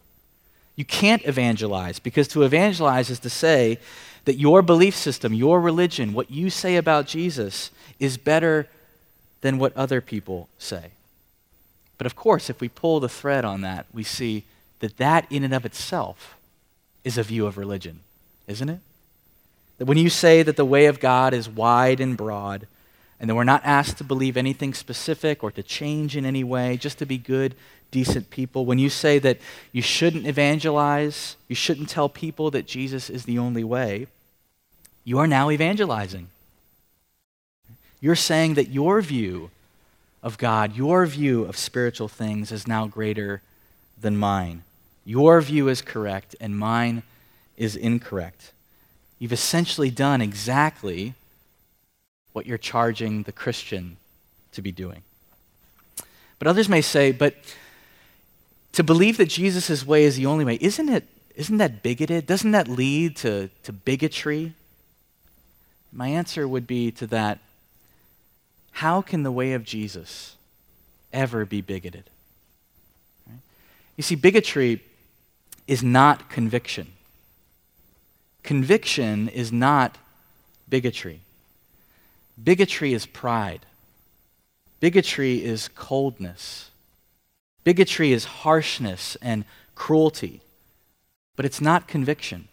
You 0.76 0.86
can't 0.86 1.26
evangelize 1.26 2.00
because 2.00 2.28
to 2.30 2.44
evangelize 2.44 3.10
is 3.10 3.20
to 3.20 3.30
say 3.30 3.80
that 4.26 4.40
your 4.40 4.62
belief 4.62 4.96
system, 4.96 5.34
your 5.34 5.62
religion, 5.62 6.14
what 6.14 6.32
you 6.32 6.50
say 6.50 6.76
about 6.76 7.08
Jesus 7.08 7.72
is 8.00 8.18
better 8.18 8.68
than 9.42 9.58
what 9.58 9.76
other 9.76 10.02
people 10.02 10.50
say. 10.58 10.92
But 11.98 12.08
of 12.08 12.16
course, 12.16 12.50
if 12.50 12.60
we 12.60 12.70
pull 12.70 13.00
the 13.00 13.10
thread 13.10 13.46
on 13.46 13.62
that, 13.62 13.86
we 13.94 14.04
see 14.04 14.44
that 14.80 14.98
that 14.98 15.26
in 15.32 15.44
and 15.44 15.54
of 15.54 15.66
itself 15.66 16.36
is 17.04 17.18
a 17.18 17.24
view 17.24 17.46
of 17.46 17.58
religion 17.58 18.00
isn't 18.48 18.70
it? 18.70 18.80
That 19.78 19.86
when 19.86 19.98
you 19.98 20.10
say 20.10 20.44
that 20.44 20.56
the 20.56 20.66
way 20.66 20.86
of 20.86 21.00
God 21.00 21.34
is 21.34 21.50
wide 21.50 22.00
and 22.00 22.16
broad, 22.18 22.68
and 23.20 23.30
that 23.30 23.36
we're 23.36 23.44
not 23.44 23.62
asked 23.64 23.98
to 23.98 24.04
believe 24.04 24.36
anything 24.36 24.74
specific 24.74 25.44
or 25.44 25.52
to 25.52 25.64
change 25.64 26.18
in 26.18 26.26
any 26.26 26.44
way, 26.44 26.78
just 26.78 26.98
to 27.00 27.06
be 27.06 27.18
good, 27.18 27.56
decent 27.92 28.30
people, 28.30 28.66
when 28.66 28.80
you 28.80 28.90
say 28.90 29.20
that 29.20 29.38
you 29.72 29.82
shouldn't 29.82 30.28
evangelize, 30.28 31.38
you 31.48 31.56
shouldn't 31.56 31.90
tell 31.90 32.10
people 32.10 32.52
that 32.52 32.66
Jesus 32.66 33.10
is 33.10 33.26
the 33.26 33.38
only 33.38 33.64
way, 33.64 34.08
you 35.06 35.20
are 35.20 35.28
now 35.28 35.52
evangelizing. 35.52 36.28
You're 38.02 38.16
saying 38.16 38.56
that 38.56 38.70
your 38.70 39.02
view 39.02 39.52
of 40.22 40.38
God, 40.38 40.76
your 40.76 41.06
view 41.06 41.44
of 41.44 41.58
spiritual 41.58 42.08
things 42.08 42.52
is 42.52 42.68
now 42.68 42.88
greater 42.88 43.42
than 44.00 44.18
mine. 44.18 44.64
Your 45.06 45.40
view 45.42 45.68
is 45.68 45.82
correct, 45.82 46.36
and 46.40 46.58
mine 46.58 47.04
is 47.58 47.76
incorrect. 47.76 48.52
You've 49.20 49.34
essentially 49.34 49.92
done 49.92 50.22
exactly 50.22 51.14
what 52.34 52.46
you're 52.46 52.58
charging 52.58 53.24
the 53.24 53.32
Christian 53.32 53.98
to 54.52 54.62
be 54.62 54.72
doing. 54.72 55.04
But 56.40 56.48
others 56.48 56.68
may 56.68 56.82
say, 56.82 57.12
but 57.12 57.36
to 58.74 58.84
believe 58.84 59.18
that 59.18 59.28
Jesus' 59.30 59.86
way 59.86 60.04
is 60.04 60.18
the 60.18 60.26
only 60.26 60.44
way, 60.44 60.58
isn't 60.60 60.90
it 60.90 61.08
isn't 61.36 61.58
that 61.58 61.82
bigoted? 61.82 62.28
Doesn't 62.28 62.52
that 62.52 62.68
lead 62.68 63.16
to, 63.18 63.50
to 63.64 63.74
bigotry? 63.74 64.54
My 65.92 66.08
answer 66.08 66.48
would 66.48 66.68
be 66.68 66.92
to 66.92 67.08
that 67.08 67.40
how 68.72 69.02
can 69.02 69.24
the 69.24 69.32
way 69.32 69.54
of 69.54 69.64
Jesus 69.64 70.36
ever 71.12 71.46
be 71.46 71.62
bigoted? 71.62 72.10
Right? 73.28 73.40
You 73.96 74.04
see, 74.04 74.16
bigotry 74.16 74.84
is 75.68 75.84
not 75.84 76.30
conviction. 76.30 76.88
Conviction 78.42 79.30
is 79.30 79.52
not 79.52 79.98
bigotry. 80.68 81.22
Bigotry 82.44 82.94
is 82.94 83.06
pride. 83.06 83.66
Bigotry 84.80 85.44
is 85.44 85.70
coldness. 85.70 86.72
Bigotry 87.64 88.12
is 88.12 88.26
harshness 88.26 89.16
and 89.22 89.46
cruelty. 89.76 90.42
But 91.36 91.46
it's 91.46 91.62
not 91.62 91.88
conviction. 91.88 92.50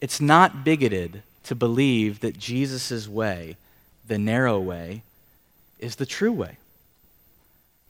It's 0.00 0.20
not 0.20 0.64
bigoted 0.64 1.22
to 1.44 1.54
believe 1.54 2.20
that 2.20 2.38
Jesus' 2.38 3.08
way, 3.08 3.56
the 4.06 4.18
narrow 4.18 4.60
way, 4.60 5.02
is 5.78 5.96
the 5.96 6.06
true 6.06 6.32
way. 6.32 6.58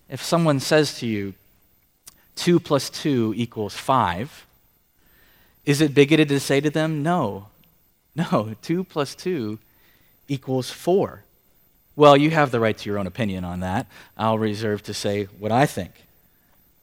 If 0.09 0.23
someone 0.23 0.61
says 0.61 0.99
to 0.99 1.07
you, 1.07 1.35
2 2.37 2.61
plus 2.61 2.89
2 2.91 3.35
equals 3.37 3.75
5, 3.75 4.47
is 5.65 5.81
it 5.81 5.95
bigoted 5.95 6.29
to 6.29 6.41
say 6.41 6.61
to 6.61 6.71
them, 6.71 7.03
no? 7.03 7.47
No, 8.15 8.55
2 8.61 8.85
plus 8.85 9.15
2 9.15 9.59
equals 10.33 10.71
4. 10.71 11.23
Well, 11.95 12.17
you 12.17 12.31
have 12.31 12.51
the 12.51 12.61
right 12.61 12.77
to 12.77 12.89
your 12.89 12.99
own 12.99 13.07
opinion 13.07 13.45
on 13.45 13.61
that. 13.61 13.87
I'll 14.17 14.39
reserve 14.39 14.83
to 14.85 14.95
say 14.95 15.25
what 15.39 15.53
I 15.53 15.67
think. 15.67 15.93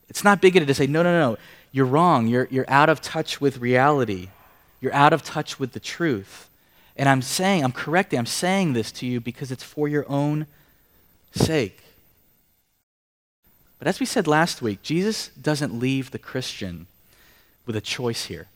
It's 0.07 0.23
not 0.23 0.41
bigoted 0.41 0.67
to 0.67 0.73
say, 0.73 0.87
no, 0.87 1.01
no, 1.01 1.11
no, 1.31 1.37
you're 1.71 1.85
wrong. 1.85 2.27
You're, 2.27 2.47
you're 2.51 2.69
out 2.69 2.89
of 2.89 3.01
touch 3.01 3.41
with 3.41 3.57
reality. 3.57 4.29
You're 4.81 4.93
out 4.93 5.13
of 5.13 5.23
touch 5.23 5.59
with 5.59 5.71
the 5.73 5.79
truth. 5.79 6.49
And 6.95 7.09
I'm 7.09 7.21
saying, 7.21 7.63
I'm 7.63 7.71
correcting, 7.71 8.19
I'm 8.19 8.25
saying 8.25 8.73
this 8.73 8.91
to 8.93 9.05
you 9.05 9.19
because 9.19 9.51
it's 9.51 9.63
for 9.63 9.87
your 9.87 10.05
own 10.09 10.47
sake. 11.31 11.79
But 13.79 13.87
as 13.87 13.99
we 13.99 14.05
said 14.05 14.27
last 14.27 14.61
week, 14.61 14.83
Jesus 14.83 15.29
doesn't 15.41 15.79
leave 15.79 16.11
the 16.11 16.19
Christian 16.19 16.87
with 17.65 17.75
a 17.75 17.81
choice 17.81 18.25
here. 18.25 18.47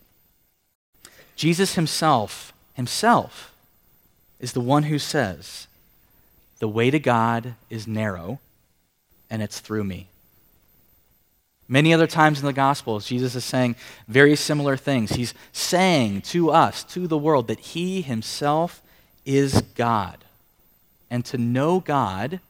Jesus 1.35 1.75
himself, 1.75 2.53
himself, 2.73 3.52
is 4.43 4.51
the 4.51 4.59
one 4.59 4.83
who 4.83 4.99
says, 4.99 5.67
The 6.59 6.67
way 6.67 6.91
to 6.91 6.99
God 6.99 7.55
is 7.69 7.87
narrow, 7.87 8.39
and 9.29 9.41
it's 9.41 9.61
through 9.61 9.85
me. 9.85 10.07
Many 11.69 11.93
other 11.93 12.07
times 12.07 12.41
in 12.41 12.45
the 12.45 12.51
Gospels, 12.51 13.07
Jesus 13.07 13.35
is 13.35 13.45
saying 13.45 13.77
very 14.09 14.35
similar 14.35 14.75
things. 14.75 15.11
He's 15.11 15.33
saying 15.53 16.23
to 16.23 16.51
us, 16.51 16.83
to 16.83 17.07
the 17.07 17.17
world, 17.17 17.47
that 17.47 17.61
he 17.61 18.01
himself 18.01 18.81
is 19.25 19.61
God. 19.75 20.17
And 21.09 21.23
to 21.25 21.37
know 21.37 21.79
God 21.79 22.41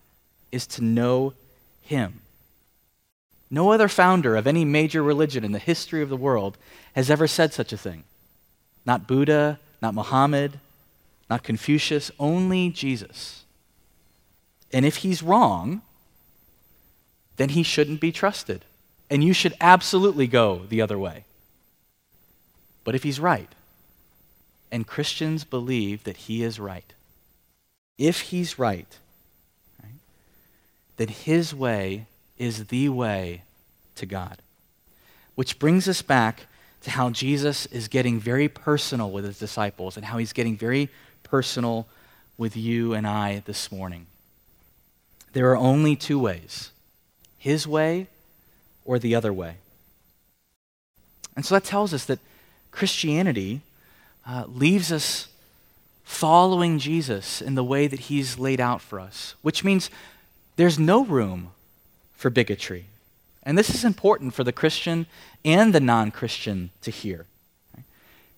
is 0.52 0.66
to 0.68 0.84
know 0.84 1.34
him. 1.84 2.22
No 3.52 3.72
other 3.72 3.88
founder 3.88 4.36
of 4.36 4.48
any 4.48 4.66
major 4.66 5.04
religion 5.04 5.44
in 5.44 5.52
the 5.52 5.60
history 5.60 6.02
of 6.02 6.10
the 6.10 6.18
world 6.18 6.58
has 6.96 7.12
ever 7.12 7.28
said 7.28 7.54
such 7.54 7.72
a 7.72 7.78
thing. 7.78 8.04
Not 8.84 9.06
Buddha, 9.06 9.60
not 9.80 9.94
Muhammad, 9.94 10.60
not 11.30 11.44
Confucius, 11.44 12.12
only 12.20 12.70
Jesus. 12.70 13.44
And 14.72 14.86
if 14.86 14.98
he's 14.98 15.24
wrong, 15.24 15.82
then 17.38 17.50
he 17.50 17.64
shouldn't 17.64 18.02
be 18.02 18.12
trusted. 18.12 18.66
And 19.10 19.24
you 19.24 19.34
should 19.34 19.54
absolutely 19.62 20.28
go 20.28 20.64
the 20.68 20.82
other 20.82 20.98
way. 20.98 21.26
But 22.84 22.96
if 22.96 23.04
he's 23.04 23.20
right, 23.20 23.50
and 24.72 24.88
Christians 24.88 25.44
believe 25.44 26.04
that 26.04 26.18
he 26.18 26.44
is 26.44 26.60
right. 26.60 26.94
If 27.98 28.22
he's 28.22 28.58
right, 28.58 28.98
right 29.82 29.92
then 30.98 31.10
his 31.10 31.54
way 31.54 32.08
is 32.38 32.66
the 32.66 32.90
way 32.90 33.44
to 33.96 34.06
God. 34.06 34.40
Which 35.36 35.60
brings 35.60 35.88
us 35.88 36.02
back 36.02 36.48
to 36.82 36.92
how 36.92 37.12
Jesus 37.12 37.66
is 37.68 37.88
getting 37.88 38.20
very 38.20 38.48
personal 38.48 39.12
with 39.12 39.26
his 39.26 39.40
disciples 39.40 39.96
and 39.96 40.06
how 40.06 40.18
he's 40.18 40.34
getting 40.34 40.58
very 40.58 40.90
personal 41.34 41.88
with 42.38 42.56
you 42.56 42.94
and 42.94 43.08
I 43.08 43.42
this 43.48 43.72
morning. 43.72 44.06
There 45.32 45.50
are 45.50 45.58
only 45.58 45.96
two 45.96 46.20
ways 46.20 46.70
his 47.40 47.66
way 47.68 48.06
or 48.86 49.00
the 49.00 49.16
other 49.16 49.34
way. 49.34 49.56
And 51.36 51.44
so 51.44 51.56
that 51.56 51.64
tells 51.64 51.92
us 51.92 52.06
that 52.06 52.20
Christianity 52.70 53.62
uh, 54.28 54.44
leaves 54.48 54.92
us 54.92 55.28
following 56.04 56.78
Jesus 56.78 57.42
in 57.42 57.56
the 57.56 57.64
way 57.64 57.88
that 57.88 58.02
he's 58.02 58.38
laid 58.38 58.62
out 58.62 58.80
for 58.80 59.00
us, 59.00 59.34
which 59.42 59.64
means 59.64 59.90
there's 60.56 60.78
no 60.78 61.04
room 61.04 61.50
for 62.16 62.30
bigotry. 62.30 62.86
And 63.42 63.58
this 63.58 63.74
is 63.74 63.84
important 63.84 64.36
for 64.36 64.44
the 64.44 64.54
Christian 64.54 65.08
and 65.44 65.74
the 65.74 65.80
non 65.80 66.12
Christian 66.12 66.70
to 66.84 66.92
hear. 66.92 67.26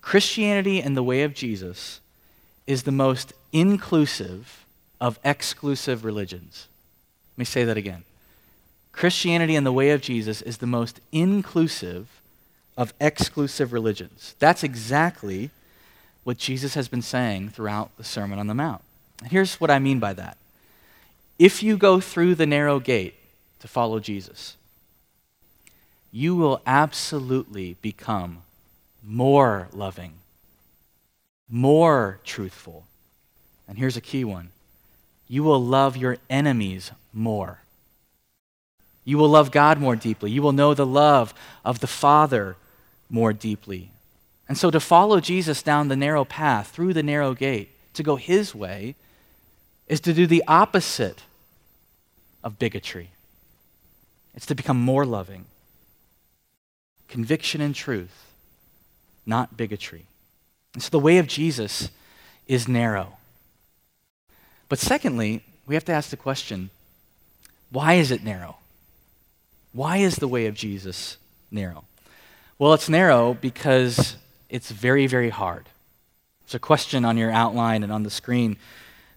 Christianity 0.02 0.82
and 0.82 0.96
the 0.96 1.04
way 1.04 1.24
of 1.24 1.34
Jesus 1.34 2.00
is 2.68 2.84
the 2.84 2.92
most 2.92 3.34
inclusive 3.52 4.66
of 5.00 5.20
exclusive 5.24 6.04
religions. 6.04 6.68
Let 7.34 7.40
me 7.40 7.46
say 7.46 7.64
that 7.64 7.78
again. 7.78 8.04
Christianity 8.92 9.56
and 9.56 9.66
the 9.66 9.74
way 9.74 9.90
of 9.90 10.02
Jesus 10.02 10.42
is 10.42 10.58
the 10.58 10.68
most 10.68 11.02
inclusive 11.12 12.22
of 12.78 12.94
exclusive 13.00 13.74
religions. 13.74 14.36
That's 14.40 14.64
exactly 14.64 15.50
what 16.24 16.38
Jesus 16.38 16.74
has 16.74 16.88
been 16.88 17.02
saying 17.02 17.50
throughout 17.50 17.96
the 17.98 18.04
Sermon 18.04 18.40
on 18.40 18.48
the 18.48 18.54
Mount. 18.54 18.82
And 19.22 19.32
here's 19.32 19.56
what 19.56 19.72
I 19.72 19.80
mean 19.80 20.00
by 20.00 20.14
that. 20.14 20.38
If 21.38 21.62
you 21.62 21.78
go 21.78 22.00
through 22.00 22.36
the 22.36 22.46
narrow 22.46 22.80
gate 22.80 23.16
to 23.60 23.68
follow 23.68 24.00
Jesus, 24.00 24.56
you 26.12 26.36
will 26.36 26.62
absolutely 26.66 27.76
become 27.82 28.44
more 29.04 29.68
loving, 29.74 30.14
more 31.50 32.20
truthful. 32.24 32.86
And 33.68 33.78
here's 33.78 33.98
a 33.98 34.02
key 34.02 34.24
one 34.24 34.50
you 35.28 35.44
will 35.44 35.64
love 35.64 35.98
your 35.98 36.18
enemies 36.30 36.92
more. 37.14 37.60
You 39.04 39.18
will 39.18 39.30
love 39.30 39.52
God 39.52 39.80
more 39.80 39.96
deeply. 39.96 40.32
You 40.32 40.42
will 40.42 40.52
know 40.52 40.74
the 40.74 40.86
love 40.86 41.34
of 41.64 41.80
the 41.80 41.88
Father 41.88 42.56
more 43.10 43.34
deeply. 43.34 43.92
And 44.48 44.58
so 44.58 44.72
to 44.72 44.80
follow 44.80 45.20
Jesus 45.20 45.64
down 45.64 45.88
the 45.88 45.96
narrow 45.96 46.26
path, 46.26 46.70
through 46.70 46.94
the 46.94 47.04
narrow 47.04 47.34
gate, 47.34 47.70
to 47.94 48.04
go 48.04 48.16
his 48.16 48.54
way, 48.54 48.96
is 49.88 50.00
to 50.02 50.14
do 50.14 50.28
the 50.28 50.44
opposite 50.48 51.24
of 52.44 52.60
bigotry. 52.60 53.10
It's 54.36 54.46
to 54.48 54.56
become 54.56 54.80
more 54.80 55.06
loving. 55.06 55.46
Conviction 57.08 57.62
and 57.62 57.74
truth, 57.74 58.26
not 59.26 59.56
bigotry. 59.56 60.06
And 60.76 60.84
so 60.84 60.90
the 60.90 61.00
way 61.00 61.18
of 61.18 61.26
Jesus 61.26 61.90
is 62.48 62.68
narrow. 62.68 63.18
But 64.68 64.78
secondly, 64.78 65.44
we 65.66 65.74
have 65.76 65.86
to 65.86 65.94
ask 65.94 66.10
the 66.10 66.18
question 66.18 66.70
why 67.72 67.94
is 67.94 68.12
it 68.12 68.24
narrow? 68.24 68.58
Why 69.74 69.98
is 69.98 70.18
the 70.18 70.28
way 70.28 70.46
of 70.46 70.54
Jesus 70.54 71.18
narrow? 71.50 71.86
Well, 72.60 72.74
it's 72.74 72.88
narrow 72.88 73.34
because 73.34 74.18
it's 74.50 74.70
very, 74.70 75.08
very 75.08 75.30
hard. 75.30 75.68
There's 76.46 76.56
a 76.56 76.60
question 76.60 77.04
on 77.04 77.18
your 77.18 77.32
outline 77.32 77.82
and 77.82 77.92
on 77.92 78.04
the 78.04 78.10
screen 78.10 78.58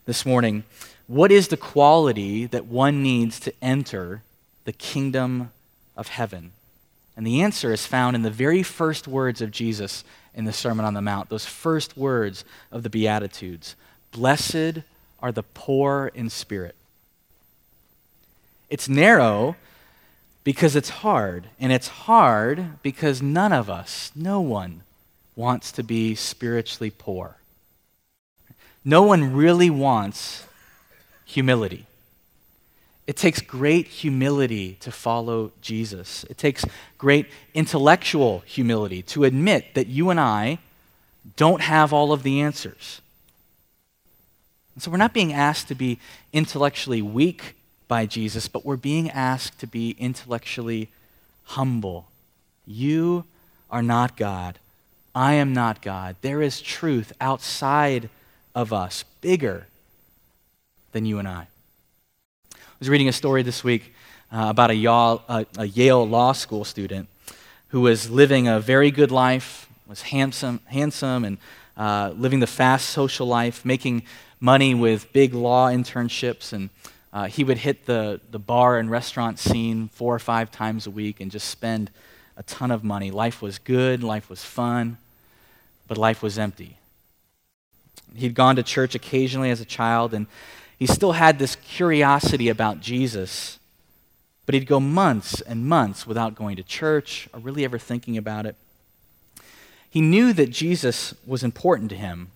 this 0.07 0.25
morning. 0.25 0.65
What 1.07 1.31
is 1.31 1.49
the 1.49 1.57
quality 1.57 2.47
that 2.47 2.67
one 2.67 3.03
needs 3.03 3.39
to 3.41 3.53
enter 3.61 4.23
the 4.65 4.73
kingdom 4.73 5.51
of 5.97 6.09
heaven? 6.09 6.53
And 7.19 7.27
the 7.27 7.43
answer 7.43 7.73
is 7.73 7.85
found 7.85 8.15
in 8.15 8.23
the 8.23 8.31
very 8.31 8.63
first 8.63 9.09
words 9.09 9.41
of 9.41 9.51
Jesus 9.51 10.05
in 10.37 10.45
the 10.45 10.53
Sermon 10.53 10.85
on 10.85 10.95
the 10.95 11.03
Mount, 11.03 11.31
those 11.31 11.45
first 11.45 11.97
words 11.97 12.45
of 12.71 12.85
the 12.85 12.89
Beatitudes 12.89 13.75
Blessed 14.13 14.83
are 15.21 15.33
the 15.33 15.43
poor 15.43 16.13
in 16.15 16.31
spirit. 16.31 16.77
It's 18.71 18.89
narrow 18.89 19.57
because 20.45 20.77
it's 20.77 20.91
hard. 20.91 21.49
And 21.59 21.73
it's 21.73 21.89
hard 21.89 22.81
because 22.85 23.21
none 23.21 23.53
of 23.53 23.69
us, 23.69 24.13
no 24.15 24.41
one, 24.41 24.83
wants 25.35 25.73
to 25.73 25.83
be 25.83 26.15
spiritually 26.15 26.93
poor. 26.97 27.39
No 28.85 29.03
one 29.03 29.35
really 29.35 29.71
wants 29.71 30.47
humility. 31.25 31.87
It 33.09 33.17
takes 33.17 33.41
great 33.41 33.87
humility 33.87 34.77
to 34.81 34.93
follow 34.93 35.53
Jesus. 35.63 36.25
It 36.29 36.37
takes 36.37 36.63
great 36.99 37.25
intellectual 37.55 38.41
humility 38.41 39.01
to 39.05 39.25
admit 39.25 39.73
that 39.73 39.87
you 39.87 40.11
and 40.11 40.21
I 40.21 40.59
don't 41.35 41.63
have 41.63 41.95
all 41.95 42.13
of 42.13 42.23
the 42.23 42.43
answers. 42.43 43.01
And 44.75 44.83
so 44.83 44.91
we're 44.91 44.99
not 44.99 45.15
being 45.15 45.33
asked 45.33 45.69
to 45.69 45.75
be 45.75 45.99
intellectually 46.35 47.01
weak 47.01 47.55
by 47.89 48.05
Jesus, 48.05 48.47
but 48.47 48.67
we're 48.67 48.77
being 48.77 49.09
asked 49.09 49.59
to 49.61 49.67
be 49.67 49.97
intellectually 49.99 50.91
humble. 51.45 52.09
You 52.67 53.25
are 53.71 53.83
not 53.83 54.19
God. 54.19 54.59
I 55.15 55.33
am 55.33 55.55
not 55.55 55.81
God. 55.81 56.17
There 56.21 56.43
is 56.43 56.61
truth 56.61 57.15
outside 57.23 58.11
of 58.55 58.71
us, 58.71 59.07
bigger 59.23 59.67
than 60.93 61.07
you 61.07 61.19
and 61.19 61.27
I. 61.27 61.47
I 62.79 62.83
was 62.83 62.91
reading 62.91 63.09
a 63.09 63.13
story 63.13 63.43
this 63.43 63.65
week 63.65 63.93
uh, 64.31 64.47
about 64.51 64.71
a 64.71 64.75
Yale, 64.77 65.25
a 65.59 65.65
Yale 65.65 66.07
Law 66.07 66.31
School 66.31 66.65
student 66.65 67.09
who 67.71 67.81
was 67.81 68.09
living 68.09 68.47
a 68.47 68.61
very 68.61 68.93
good 68.93 69.11
life, 69.11 69.69
was 69.89 70.03
handsome, 70.03 70.61
handsome 70.67 71.25
and 71.25 71.39
uh, 71.77 72.13
living 72.17 72.39
the 72.39 72.47
fast 72.47 72.91
social 72.91 73.27
life, 73.27 73.65
making 73.65 74.05
money 74.39 74.77
with 74.77 75.13
big 75.13 75.35
law 75.35 75.69
internships 75.69 76.53
and 76.53 76.71
uh, 77.13 77.25
he 77.25 77.43
would 77.43 77.59
hit 77.59 77.87
the, 77.87 78.21
the 78.31 78.39
bar 78.39 78.79
and 78.79 78.93
restaurant 78.93 79.41
scene 79.41 79.89
four 79.89 80.15
or 80.15 80.21
five 80.21 80.53
times 80.53 80.87
a 80.87 80.91
week 80.93 81.19
and 81.19 81.33
just 81.33 81.49
spend 81.49 81.91
a 82.37 82.45
ton 82.45 82.71
of 82.71 82.85
money. 82.85 83.11
Life 83.11 83.43
was 83.43 83.59
good, 83.59 84.05
life 84.05 84.31
was 84.31 84.45
fun, 84.45 84.99
but 85.89 85.99
life 85.99 86.23
was 86.23 86.39
empty. 86.39 86.77
He'd 88.15 88.35
gone 88.35 88.55
to 88.55 88.63
church 88.63 88.95
occasionally 88.95 89.51
as 89.51 89.61
a 89.61 89.65
child, 89.65 90.15
and 90.15 90.29
he 90.79 90.87
still 90.87 91.13
had 91.13 91.39
this 91.39 91.57
curiosity 91.57 92.49
about 92.49 92.81
Jesus, 92.81 93.59
but 94.47 94.55
he'd 94.55 94.67
go 94.67 94.79
months 94.79 95.41
and 95.41 95.67
months 95.67 96.07
without 96.07 96.35
going 96.35 96.57
to 96.57 96.63
church 96.63 97.29
or 97.33 97.41
really 97.41 97.65
ever 97.65 97.79
thinking 97.79 98.17
about 98.17 98.47
it. 98.47 98.55
He 99.91 100.01
knew 100.01 100.33
that 100.35 100.51
Jesus 100.51 101.15
was 101.27 101.43
important 101.43 101.91
to 101.91 101.97
him, 101.97 102.31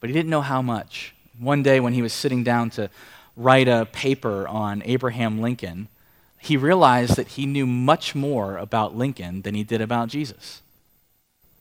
but 0.00 0.10
he 0.10 0.14
didn't 0.14 0.30
know 0.30 0.40
how 0.40 0.60
much. 0.60 1.14
One 1.38 1.62
day, 1.62 1.80
when 1.80 1.92
he 1.92 2.02
was 2.02 2.12
sitting 2.12 2.42
down 2.42 2.70
to 2.70 2.90
write 3.36 3.68
a 3.68 3.86
paper 3.92 4.48
on 4.48 4.82
Abraham 4.84 5.40
Lincoln, 5.40 5.88
he 6.38 6.56
realized 6.56 7.16
that 7.16 7.28
he 7.28 7.46
knew 7.46 7.66
much 7.66 8.14
more 8.14 8.56
about 8.56 8.96
Lincoln 8.96 9.42
than 9.42 9.54
he 9.54 9.62
did 9.62 9.80
about 9.80 10.08
Jesus. 10.08 10.62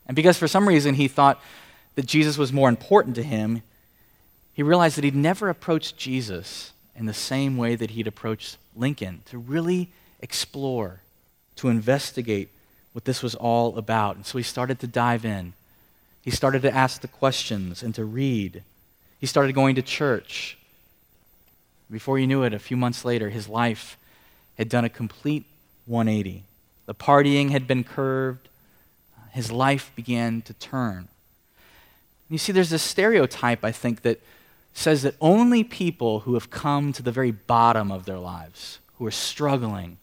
And 0.08 0.16
because 0.16 0.38
for 0.38 0.48
some 0.48 0.68
reason 0.68 0.96
he 0.96 1.08
thought 1.08 1.40
that 1.96 2.06
Jesus 2.06 2.38
was 2.38 2.52
more 2.52 2.70
important 2.70 3.16
to 3.16 3.24
him, 3.24 3.62
he 4.60 4.64
realized 4.64 4.98
that 4.98 5.06
he'd 5.06 5.16
never 5.16 5.48
approached 5.48 5.96
Jesus 5.96 6.74
in 6.94 7.06
the 7.06 7.14
same 7.14 7.56
way 7.56 7.76
that 7.76 7.92
he'd 7.92 8.08
approached 8.08 8.58
Lincoln 8.76 9.22
to 9.28 9.38
really 9.38 9.88
explore, 10.20 11.00
to 11.56 11.70
investigate 11.70 12.50
what 12.92 13.06
this 13.06 13.24
was 13.24 13.36
all 13.36 13.78
about. 13.78 14.18
And 14.18 14.26
so 14.26 14.38
he 14.38 14.44
started 14.44 14.82
to 14.82 14.88
dive 14.88 15.24
in. 15.24 15.54
He 16.22 16.30
started 16.30 16.62
to 16.64 16.76
ask 16.76 17.00
the 17.00 17.08
questions 17.08 17.82
and 17.82 17.96
to 17.96 18.04
read. 18.04 18.64
He 19.18 19.28
started 19.28 19.56
going 19.56 19.76
to 19.76 19.82
church. 19.82 20.58
Before 21.90 22.20
you 22.20 22.28
knew 22.28 22.44
it, 22.44 22.54
a 22.54 22.60
few 22.60 22.76
months 22.76 23.06
later, 23.06 23.30
his 23.30 23.48
life 23.48 23.98
had 24.58 24.68
done 24.68 24.84
a 24.84 24.90
complete 24.90 25.46
180. 25.86 26.44
The 26.86 26.94
partying 26.94 27.52
had 27.52 27.66
been 27.66 27.86
curved, 27.86 28.50
his 29.32 29.54
life 29.54 29.94
began 29.96 30.42
to 30.42 30.54
turn. 30.54 31.08
You 32.30 32.38
see, 32.38 32.52
there's 32.52 32.72
this 32.72 32.84
stereotype, 32.84 33.64
I 33.64 33.72
think, 33.72 34.02
that 34.02 34.20
says 34.80 35.02
that 35.02 35.16
only 35.20 35.64
people 35.64 36.22
who 36.22 36.36
have 36.36 36.50
come 36.50 36.94
to 36.94 37.04
the 37.04 37.12
very 37.12 37.32
bottom 37.32 37.92
of 37.92 38.06
their 38.06 38.18
lives, 38.18 38.80
who 38.98 39.06
are 39.06 39.12
struggling, 39.12 39.98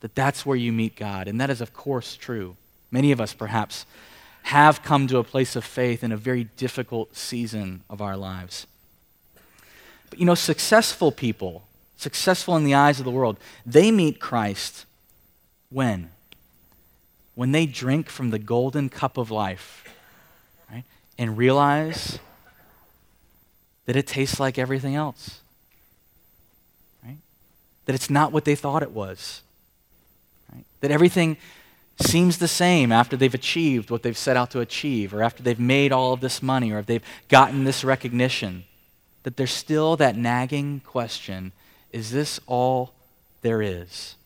that 0.00 0.14
that's 0.14 0.44
where 0.44 0.56
you 0.56 0.70
meet 0.70 0.96
God. 0.96 1.28
And 1.28 1.40
that 1.40 1.48
is, 1.48 1.60
of 1.60 1.72
course, 1.72 2.16
true. 2.16 2.56
Many 2.90 3.10
of 3.10 3.20
us, 3.20 3.32
perhaps, 3.32 3.86
have 4.44 4.82
come 4.82 5.06
to 5.06 5.16
a 5.16 5.24
place 5.24 5.56
of 5.56 5.64
faith 5.64 6.04
in 6.04 6.12
a 6.12 6.16
very 6.16 6.44
difficult 6.44 7.16
season 7.16 7.82
of 7.88 8.02
our 8.02 8.16
lives. 8.16 8.66
But 10.10 10.18
you 10.18 10.26
know, 10.26 10.34
successful 10.34 11.10
people, 11.10 11.62
successful 11.96 12.56
in 12.56 12.64
the 12.64 12.74
eyes 12.74 12.98
of 12.98 13.06
the 13.06 13.10
world, 13.10 13.38
they 13.64 13.90
meet 13.90 14.20
Christ 14.20 14.84
when? 15.70 16.10
When 17.34 17.52
they 17.52 17.64
drink 17.64 18.10
from 18.10 18.28
the 18.28 18.38
golden 18.38 18.90
cup 18.90 19.16
of 19.16 19.30
life. 19.30 19.84
Right? 20.70 20.84
and 21.18 21.38
realize 21.38 22.18
that 23.86 23.96
it 23.96 24.06
tastes 24.06 24.40
like 24.40 24.58
everything 24.58 24.94
else. 24.94 25.40
Right? 27.04 27.18
That 27.86 27.94
it's 27.94 28.10
not 28.10 28.32
what 28.32 28.44
they 28.44 28.54
thought 28.54 28.82
it 28.82 28.90
was. 28.90 29.42
Right? 30.52 30.64
That 30.80 30.90
everything 30.90 31.36
seems 32.00 32.38
the 32.38 32.48
same 32.48 32.90
after 32.90 33.16
they've 33.16 33.34
achieved 33.34 33.90
what 33.90 34.02
they've 34.02 34.18
set 34.18 34.36
out 34.36 34.50
to 34.50 34.60
achieve, 34.60 35.14
or 35.14 35.22
after 35.22 35.42
they've 35.42 35.60
made 35.60 35.92
all 35.92 36.12
of 36.12 36.20
this 36.20 36.42
money, 36.42 36.72
or 36.72 36.80
if 36.80 36.86
they've 36.86 37.04
gotten 37.28 37.64
this 37.64 37.84
recognition. 37.84 38.64
That 39.22 39.36
there's 39.36 39.52
still 39.52 39.96
that 39.96 40.16
nagging 40.16 40.80
question 40.80 41.52
is 41.92 42.10
this 42.10 42.40
all 42.46 42.92
there 43.42 43.62
is? 43.62 44.16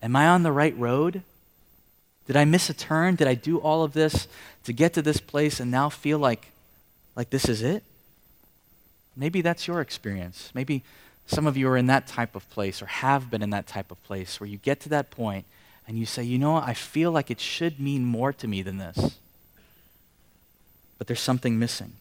Am 0.00 0.14
I 0.14 0.28
on 0.28 0.44
the 0.44 0.52
right 0.52 0.76
road? 0.78 1.22
Did 2.28 2.36
I 2.36 2.44
miss 2.44 2.70
a 2.70 2.74
turn? 2.74 3.16
Did 3.16 3.26
I 3.26 3.34
do 3.34 3.58
all 3.58 3.82
of 3.82 3.92
this 3.92 4.28
to 4.62 4.72
get 4.72 4.94
to 4.94 5.02
this 5.02 5.18
place 5.18 5.58
and 5.58 5.70
now 5.70 5.88
feel 5.88 6.20
like, 6.20 6.52
like 7.16 7.30
this 7.30 7.48
is 7.48 7.62
it? 7.62 7.82
Maybe 9.16 9.42
that's 9.42 9.66
your 9.66 9.80
experience. 9.80 10.50
Maybe 10.54 10.82
some 11.26 11.46
of 11.46 11.56
you 11.56 11.68
are 11.68 11.76
in 11.76 11.86
that 11.86 12.06
type 12.06 12.34
of 12.34 12.48
place 12.50 12.82
or 12.82 12.86
have 12.86 13.30
been 13.30 13.42
in 13.42 13.50
that 13.50 13.66
type 13.66 13.90
of 13.90 14.02
place 14.04 14.40
where 14.40 14.48
you 14.48 14.58
get 14.58 14.80
to 14.80 14.88
that 14.88 15.10
point 15.10 15.44
and 15.86 15.98
you 15.98 16.06
say, 16.06 16.22
you 16.22 16.38
know 16.38 16.56
I 16.56 16.74
feel 16.74 17.12
like 17.12 17.30
it 17.30 17.40
should 17.40 17.80
mean 17.80 18.04
more 18.04 18.32
to 18.32 18.48
me 18.48 18.62
than 18.62 18.78
this. 18.78 19.18
But 20.98 21.06
there's 21.06 21.20
something 21.20 21.58
missing. 21.58 21.92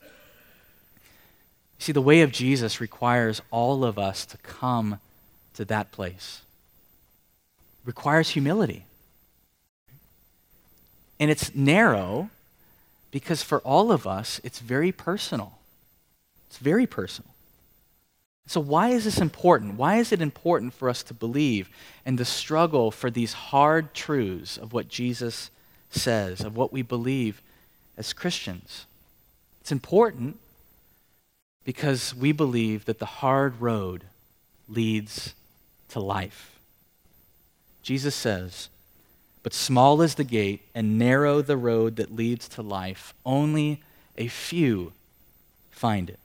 You 1.79 1.83
see, 1.83 1.91
the 1.91 2.01
way 2.01 2.21
of 2.21 2.31
Jesus 2.31 2.81
requires 2.81 3.41
all 3.51 3.85
of 3.85 3.97
us 3.97 4.25
to 4.25 4.37
come 4.37 4.99
to 5.53 5.63
that 5.65 5.91
place. 5.91 6.41
It 7.83 7.87
requires 7.87 8.29
humility. 8.29 8.85
And 11.19 11.29
it's 11.29 11.53
narrow 11.53 12.29
because 13.11 13.43
for 13.43 13.59
all 13.59 13.91
of 13.91 14.07
us, 14.07 14.41
it's 14.43 14.59
very 14.59 14.91
personal. 14.91 15.58
It's 16.49 16.57
very 16.57 16.87
personal. 16.87 17.31
So, 18.47 18.59
why 18.59 18.89
is 18.89 19.03
this 19.03 19.19
important? 19.19 19.75
Why 19.75 19.97
is 19.97 20.11
it 20.11 20.21
important 20.21 20.73
for 20.73 20.89
us 20.89 21.03
to 21.03 21.13
believe 21.13 21.69
and 22.03 22.17
to 22.17 22.25
struggle 22.25 22.89
for 22.89 23.11
these 23.11 23.33
hard 23.33 23.93
truths 23.93 24.57
of 24.57 24.73
what 24.73 24.89
Jesus 24.89 25.51
says, 25.91 26.41
of 26.41 26.55
what 26.55 26.73
we 26.73 26.81
believe 26.81 27.43
as 27.95 28.11
Christians? 28.11 28.87
It's 29.61 29.71
important 29.71 30.39
because 31.63 32.15
we 32.15 32.31
believe 32.31 32.85
that 32.85 32.97
the 32.97 33.05
hard 33.05 33.61
road 33.61 34.05
leads 34.67 35.35
to 35.89 35.99
life. 35.99 36.57
Jesus 37.83 38.15
says, 38.15 38.69
But 39.43 39.53
small 39.53 40.01
is 40.01 40.15
the 40.15 40.23
gate 40.23 40.61
and 40.73 40.97
narrow 40.97 41.43
the 41.43 41.57
road 41.57 41.97
that 41.97 42.15
leads 42.15 42.47
to 42.49 42.63
life. 42.63 43.13
Only 43.23 43.83
a 44.17 44.27
few 44.27 44.93
find 45.69 46.09
it. 46.09 46.19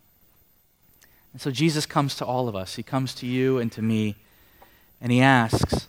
And 1.35 1.43
so 1.43 1.51
Jesus 1.51 1.85
comes 1.85 2.15
to 2.17 2.25
all 2.25 2.49
of 2.49 2.55
us. 2.55 2.77
He 2.77 2.85
comes 2.85 3.13
to 3.17 3.27
you 3.27 3.59
and 3.59 3.71
to 3.73 3.83
me, 3.83 4.15
and 5.01 5.11
he 5.11 5.21
asks, 5.21 5.89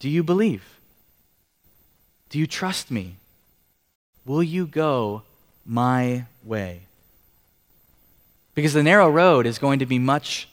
Do 0.00 0.08
you 0.08 0.24
believe? 0.24 0.80
Do 2.30 2.38
you 2.38 2.46
trust 2.46 2.90
me? 2.90 3.16
Will 4.24 4.42
you 4.42 4.66
go 4.66 5.22
my 5.66 6.24
way? 6.42 6.80
Because 8.54 8.72
the 8.72 8.82
narrow 8.82 9.10
road 9.10 9.46
is 9.46 9.58
going 9.58 9.80
to 9.80 9.86
be 9.86 9.98
much 9.98 10.48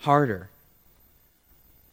harder. 0.00 0.48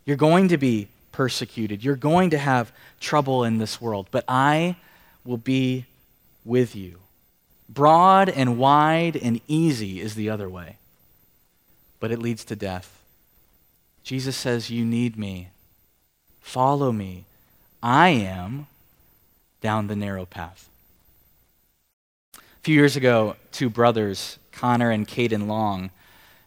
You're 0.05 0.17
going 0.17 0.47
to 0.47 0.57
be 0.57 0.87
persecuted. 1.11 1.83
You're 1.83 1.95
going 1.95 2.31
to 2.31 2.37
have 2.39 2.71
trouble 2.99 3.43
in 3.43 3.59
this 3.59 3.79
world, 3.79 4.07
but 4.09 4.25
I 4.27 4.75
will 5.23 5.37
be 5.37 5.85
with 6.43 6.75
you. 6.75 6.97
Broad 7.69 8.27
and 8.27 8.57
wide 8.57 9.15
and 9.15 9.39
easy 9.47 10.01
is 10.01 10.15
the 10.15 10.31
other 10.31 10.49
way 10.49 10.77
but 12.05 12.11
it 12.11 12.19
leads 12.19 12.45
to 12.45 12.55
death. 12.55 13.01
Jesus 14.03 14.35
says, 14.37 14.69
You 14.69 14.85
need 14.85 15.17
me. 15.17 15.47
Follow 16.39 16.91
me. 16.91 17.25
I 17.81 18.09
am 18.09 18.67
down 19.59 19.87
the 19.87 19.95
narrow 19.95 20.27
path. 20.27 20.69
A 22.37 22.61
few 22.61 22.75
years 22.75 22.95
ago, 22.95 23.37
two 23.51 23.71
brothers, 23.71 24.37
Connor 24.51 24.91
and 24.91 25.07
Caden 25.07 25.47
Long, 25.47 25.89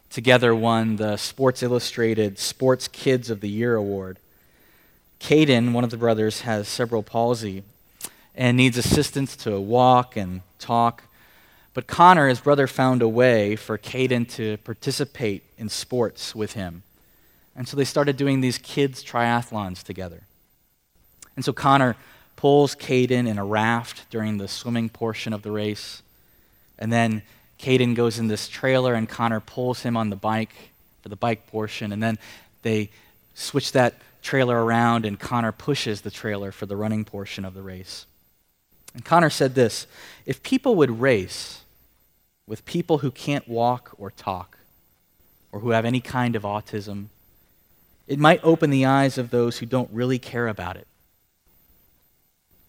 together 0.09 0.55
won 0.55 0.95
the 0.95 1.17
Sports 1.17 1.61
Illustrated 1.61 2.39
Sports 2.39 2.87
Kids 2.87 3.29
of 3.29 3.41
the 3.41 3.49
Year 3.49 3.75
award. 3.75 4.17
Caden, 5.19 5.73
one 5.73 5.83
of 5.83 5.89
the 5.89 5.97
brothers, 5.97 6.43
has 6.43 6.69
cerebral 6.69 7.03
palsy 7.03 7.63
and 8.33 8.55
needs 8.55 8.77
assistance 8.77 9.35
to 9.35 9.59
walk 9.59 10.15
and 10.15 10.39
talk. 10.57 11.03
But 11.73 11.87
Connor, 11.87 12.27
his 12.27 12.39
brother, 12.39 12.67
found 12.67 13.01
a 13.01 13.07
way 13.07 13.55
for 13.55 13.77
Caden 13.77 14.27
to 14.31 14.57
participate 14.57 15.43
in 15.57 15.69
sports 15.69 16.33
with 16.35 16.53
him. 16.53 16.83
And 17.55 17.67
so 17.67 17.77
they 17.77 17.85
started 17.85 18.17
doing 18.17 18.41
these 18.41 18.57
kids' 18.57 19.03
triathlons 19.03 19.83
together. 19.83 20.23
And 21.35 21.45
so 21.45 21.53
Connor 21.53 21.95
pulls 22.35 22.75
Caden 22.75 23.27
in 23.27 23.37
a 23.37 23.45
raft 23.45 24.09
during 24.09 24.37
the 24.37 24.47
swimming 24.47 24.89
portion 24.89 25.33
of 25.33 25.41
the 25.41 25.51
race. 25.51 26.01
And 26.77 26.91
then 26.91 27.21
Caden 27.59 27.95
goes 27.95 28.17
in 28.17 28.27
this 28.27 28.47
trailer, 28.47 28.93
and 28.93 29.07
Connor 29.07 29.41
pulls 29.41 29.81
him 29.81 29.97
on 29.97 30.09
the 30.09 30.15
bike 30.15 30.53
for 31.01 31.09
the 31.09 31.15
bike 31.15 31.47
portion. 31.47 31.91
And 31.91 32.01
then 32.01 32.17
they 32.61 32.89
switch 33.35 33.73
that 33.73 33.95
trailer 34.21 34.63
around, 34.63 35.05
and 35.05 35.19
Connor 35.19 35.51
pushes 35.51 36.01
the 36.01 36.11
trailer 36.11 36.51
for 36.51 36.65
the 36.65 36.75
running 36.75 37.05
portion 37.05 37.45
of 37.45 37.53
the 37.53 37.61
race. 37.61 38.05
And 38.93 39.05
Connor 39.05 39.29
said 39.29 39.55
this 39.55 39.87
If 40.25 40.43
people 40.43 40.75
would 40.75 40.99
race 41.01 41.61
with 42.47 42.65
people 42.65 42.99
who 42.99 43.11
can't 43.11 43.47
walk 43.47 43.91
or 43.97 44.11
talk, 44.11 44.57
or 45.51 45.59
who 45.59 45.71
have 45.71 45.85
any 45.85 45.99
kind 45.99 46.35
of 46.35 46.43
autism, 46.43 47.07
it 48.07 48.19
might 48.19 48.43
open 48.43 48.69
the 48.69 48.85
eyes 48.85 49.17
of 49.17 49.29
those 49.29 49.59
who 49.59 49.65
don't 49.65 49.89
really 49.91 50.19
care 50.19 50.47
about 50.47 50.75
it. 50.75 50.87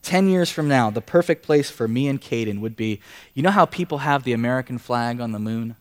Ten 0.03 0.29
years 0.29 0.51
from 0.51 0.69
now, 0.69 0.91
the 0.91 1.01
perfect 1.01 1.43
place 1.43 1.71
for 1.71 1.87
me 1.87 2.09
and 2.09 2.21
Caden 2.21 2.61
would 2.61 2.77
be 2.77 3.01
you 3.35 3.43
know 3.43 3.51
how 3.51 3.67
people 3.67 3.99
have 3.99 4.25
the 4.25 4.33
American 4.33 4.79
flag 4.79 5.21
on 5.21 5.33
the 5.33 5.39
moon? 5.39 5.77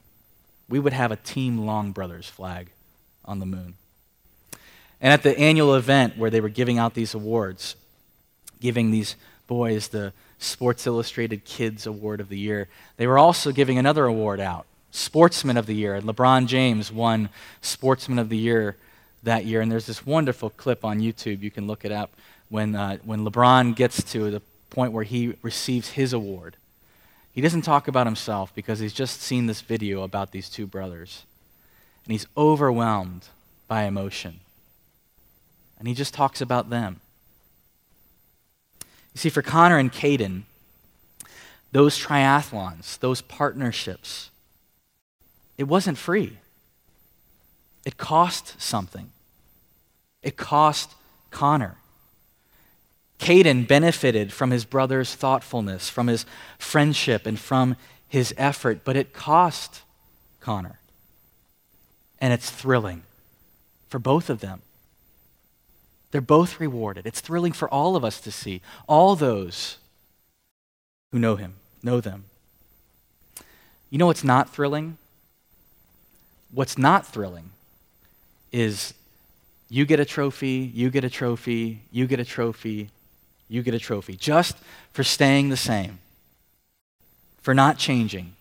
We 0.67 0.79
would 0.79 0.93
have 0.93 1.11
a 1.11 1.15
Team 1.15 1.59
Long 1.59 1.91
Brothers 1.91 2.27
flag 2.27 2.69
on 3.25 3.39
the 3.39 3.45
moon. 3.45 3.75
And 5.01 5.13
at 5.13 5.23
the 5.23 5.37
annual 5.37 5.75
event 5.75 6.17
where 6.17 6.29
they 6.29 6.41
were 6.41 6.49
giving 6.49 6.77
out 6.77 6.93
these 6.93 7.13
awards, 7.13 7.75
giving 8.59 8.91
these 8.91 9.15
boys 9.47 9.87
the 9.87 10.13
Sports 10.39 10.87
Illustrated 10.87 11.43
Kids 11.43 11.85
Award 11.85 12.21
of 12.21 12.29
the 12.29 12.39
Year. 12.39 12.69
They 12.97 13.07
were 13.07 13.19
also 13.19 13.51
giving 13.51 13.77
another 13.77 14.05
award 14.05 14.39
out, 14.39 14.65
Sportsman 14.91 15.57
of 15.57 15.65
the 15.65 15.75
Year. 15.75 15.95
And 15.95 16.05
LeBron 16.05 16.47
James 16.47 16.91
won 16.91 17.29
Sportsman 17.61 18.17
of 18.17 18.29
the 18.29 18.37
Year 18.37 18.77
that 19.23 19.45
year. 19.45 19.59
And 19.59 19.71
there's 19.71 19.85
this 19.85 20.05
wonderful 20.05 20.49
clip 20.49 20.85
on 20.85 21.01
YouTube. 21.01 21.41
You 21.41 21.51
can 21.51 21.67
look 21.67 21.83
it 21.83 21.91
up 21.91 22.11
when, 22.47 22.73
uh, 22.73 22.97
when 23.03 23.25
LeBron 23.25 23.75
gets 23.75 24.01
to 24.13 24.31
the 24.31 24.41
point 24.69 24.93
where 24.93 25.03
he 25.03 25.35
receives 25.41 25.89
his 25.89 26.13
award. 26.13 26.55
He 27.33 27.41
doesn't 27.41 27.61
talk 27.63 27.87
about 27.87 28.07
himself 28.07 28.53
because 28.55 28.79
he's 28.79 28.93
just 28.93 29.21
seen 29.21 29.45
this 29.45 29.61
video 29.61 30.03
about 30.03 30.31
these 30.31 30.49
two 30.49 30.65
brothers. 30.65 31.23
And 32.05 32.13
he's 32.13 32.27
overwhelmed 32.37 33.27
by 33.67 33.83
emotion. 33.83 34.39
And 35.77 35.87
he 35.87 35.93
just 35.93 36.13
talks 36.13 36.41
about 36.41 36.69
them. 36.69 37.01
See, 39.19 39.27
for 39.27 39.41
Connor 39.41 39.77
and 39.77 39.91
Caden, 39.91 40.43
those 41.73 41.99
triathlons, 41.99 42.97
those 42.99 43.19
partnerships, 43.21 44.29
it 45.57 45.65
wasn't 45.65 45.97
free. 45.97 46.37
It 47.85 47.97
cost 47.97 48.61
something. 48.61 49.09
It 50.23 50.37
cost 50.37 50.93
Connor. 51.31 51.75
Caden 53.19 53.67
benefited 53.67 54.31
from 54.31 54.51
his 54.51 54.63
brother's 54.63 55.13
thoughtfulness, 55.15 55.89
from 55.89 56.07
his 56.07 56.25
friendship, 56.57 57.25
and 57.25 57.37
from 57.37 57.75
his 58.07 58.33
effort, 58.37 58.85
but 58.85 58.95
it 58.95 59.11
cost 59.11 59.81
Connor. 60.39 60.79
And 62.21 62.31
it's 62.31 62.49
thrilling 62.49 63.03
for 63.89 63.99
both 63.99 64.29
of 64.29 64.39
them. 64.39 64.61
They're 66.11 66.21
both 66.21 66.59
rewarded. 66.59 67.05
It's 67.05 67.21
thrilling 67.21 67.53
for 67.53 67.69
all 67.69 67.95
of 67.95 68.03
us 68.03 68.19
to 68.21 68.31
see, 68.31 68.61
all 68.87 69.15
those 69.15 69.77
who 71.11 71.19
know 71.19 71.35
him, 71.35 71.55
know 71.83 72.01
them. 72.01 72.25
You 73.89 73.97
know 73.97 74.07
what's 74.07 74.23
not 74.23 74.49
thrilling? 74.49 74.97
What's 76.51 76.77
not 76.77 77.05
thrilling 77.05 77.51
is 78.51 78.93
you 79.69 79.85
get 79.85 79.99
a 79.99 80.05
trophy, 80.05 80.71
you 80.73 80.89
get 80.89 81.03
a 81.03 81.09
trophy, 81.09 81.81
you 81.91 82.07
get 82.07 82.19
a 82.19 82.25
trophy, 82.25 82.89
you 83.47 83.61
get 83.61 83.73
a 83.73 83.79
trophy, 83.79 84.15
just 84.15 84.57
for 84.91 85.03
staying 85.03 85.49
the 85.49 85.57
same, 85.57 85.99
for 87.41 87.53
not 87.53 87.77
changing, 87.77 88.33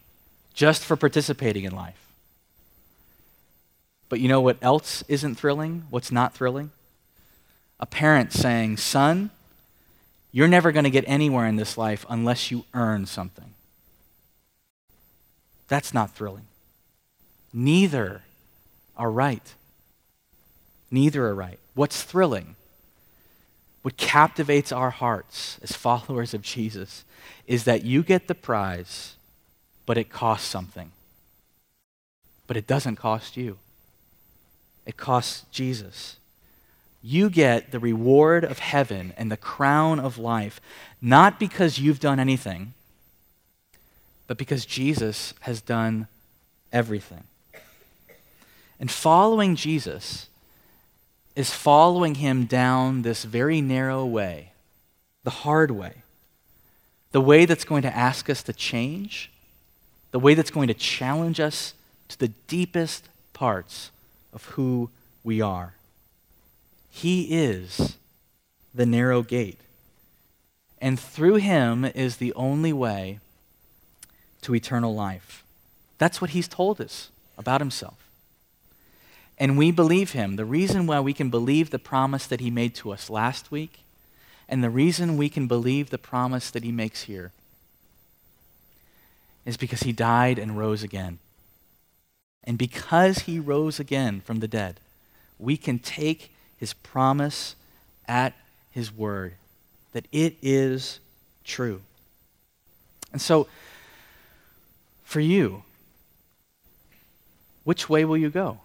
just 0.55 0.85
for 0.85 0.97
participating 0.97 1.65
in 1.65 1.75
life. 1.75 2.07
But 4.09 4.21
you 4.21 4.29
know 4.29 4.41
what 4.41 4.57
else 4.63 5.05
isn't 5.09 5.35
thrilling? 5.35 5.85
What's 5.91 6.11
not 6.11 6.35
thrilling? 6.35 6.71
A 7.81 7.87
parent 7.87 8.33
saying, 8.33 8.77
Son, 8.77 9.31
you're 10.33 10.49
never 10.49 10.73
going 10.73 10.85
to 10.85 10.91
get 10.91 11.05
anywhere 11.07 11.47
in 11.47 11.57
this 11.57 11.79
life 11.79 12.05
unless 12.09 12.51
you 12.51 12.65
earn 12.75 13.07
something. 13.07 13.55
That's 15.69 15.95
not 15.95 16.15
thrilling. 16.15 16.47
Neither 17.53 18.23
are 18.97 19.11
right. 19.11 19.55
Neither 20.91 21.27
are 21.27 21.35
right. 21.35 21.59
What's 21.75 22.03
thrilling, 22.03 22.57
what 23.83 23.97
captivates 23.97 24.73
our 24.73 24.91
hearts 24.91 25.59
as 25.63 25.73
followers 25.77 26.35
of 26.35 26.43
Jesus, 26.43 27.05
is 27.47 27.65
that 27.65 27.85
you 27.85 28.03
get 28.03 28.27
the 28.27 28.35
prize, 28.35 29.15
but 29.87 29.99
it 29.99 30.11
costs 30.11 30.49
something. 30.49 30.93
But 32.47 32.57
it 32.57 32.67
doesn't 32.67 32.97
cost 32.97 33.37
you, 33.37 33.59
it 34.87 34.97
costs 34.97 35.45
Jesus. 35.53 36.17
You 37.03 37.31
get 37.31 37.71
the 37.71 37.79
reward 37.79 38.45
of 38.45 38.59
heaven 38.59 39.13
and 39.17 39.31
the 39.31 39.37
crown 39.37 40.01
of 40.01 40.19
life, 40.19 40.61
not 41.01 41.39
because 41.39 41.79
you've 41.79 42.01
done 42.01 42.19
anything, 42.19 42.75
but 44.27 44.37
because 44.37 44.67
Jesus 44.67 45.33
has 45.41 45.61
done 45.61 46.09
everything. 46.73 47.25
And 48.81 48.91
following 48.91 49.57
Jesus 49.57 50.29
is 51.35 51.53
following 51.53 52.17
him 52.17 52.47
down 52.47 53.03
this 53.03 53.25
very 53.25 53.61
narrow 53.61 54.05
way, 54.05 54.53
the 55.23 55.31
hard 55.31 55.71
way, 55.71 56.03
the 57.13 57.21
way 57.21 57.45
that's 57.45 57.65
going 57.65 57.83
to 57.83 57.97
ask 57.97 58.29
us 58.29 58.43
to 58.43 58.53
change, 58.53 59.31
the 60.11 60.19
way 60.19 60.35
that's 60.35 60.51
going 60.51 60.69
to 60.69 60.75
challenge 60.75 61.39
us 61.39 61.75
to 62.09 62.19
the 62.19 62.29
deepest 62.49 63.09
parts 63.33 63.91
of 64.33 64.45
who 64.47 64.91
we 65.23 65.41
are. 65.41 65.75
He 66.91 67.37
is 67.37 67.97
the 68.75 68.87
narrow 68.87 69.23
gate. 69.23 69.61
And 70.81 70.99
through 70.99 71.37
him 71.37 71.85
is 71.85 72.17
the 72.17 72.33
only 72.35 72.73
way 72.73 73.19
to 74.43 74.55
eternal 74.55 74.95
life. 74.95 75.45
That's 75.99 76.21
what 76.21 76.31
he's 76.31 76.49
told 76.49 76.81
us 76.81 77.11
about 77.37 77.61
himself 77.61 78.09
and 79.39 79.57
we 79.57 79.71
believe 79.71 80.13
him. 80.13 80.37
The 80.37 80.45
reason 80.45 80.87
why 80.87 81.01
we 81.01 81.13
can 81.13 81.31
believe 81.31 81.71
the 81.71 81.79
promise 81.79 82.27
that 82.27 82.41
he 82.41 82.51
made 82.51 82.75
to 82.77 82.91
us 82.91 83.09
last 83.09 83.51
week, 83.51 83.81
and 84.49 84.65
the 84.65 84.71
reason 84.71 85.17
we 85.17 85.29
can 85.29 85.47
believe 85.47 85.91
the 85.91 85.99
promise 85.99 86.51
that 86.51 86.65
he 86.65 86.73
makes 86.73 87.03
here, 87.03 87.31
is 89.47 89.57
because 89.57 89.85
he 89.85 89.93
died 89.93 90.39
and 90.39 90.59
rose 90.59 90.83
again. 90.83 91.19
And 92.45 92.59
because 92.59 93.21
he 93.21 93.39
rose 93.39 93.79
again 93.79 94.21
from 94.21 94.41
the 94.41 94.49
dead, 94.49 94.81
we 95.39 95.57
can 95.57 95.79
take 95.79 96.33
his 96.59 96.73
promise 96.73 97.55
at 98.07 98.35
his 98.71 98.93
word 98.93 99.35
that 99.93 100.07
it 100.13 100.37
is 100.43 101.01
true. 101.45 101.81
And 103.13 103.21
so, 103.21 103.47
for 105.05 105.21
you, 105.21 105.63
which 107.65 107.89
way 107.89 108.05
will 108.05 108.17
you 108.17 108.31
go? 108.31 108.61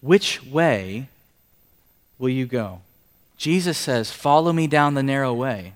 Which 0.00 0.42
way 0.44 1.08
will 2.18 2.30
you 2.30 2.46
go? 2.46 2.80
Jesus 3.36 3.76
says, 3.76 4.10
Follow 4.10 4.52
me 4.52 4.66
down 4.66 4.94
the 4.94 5.02
narrow 5.02 5.34
way, 5.34 5.74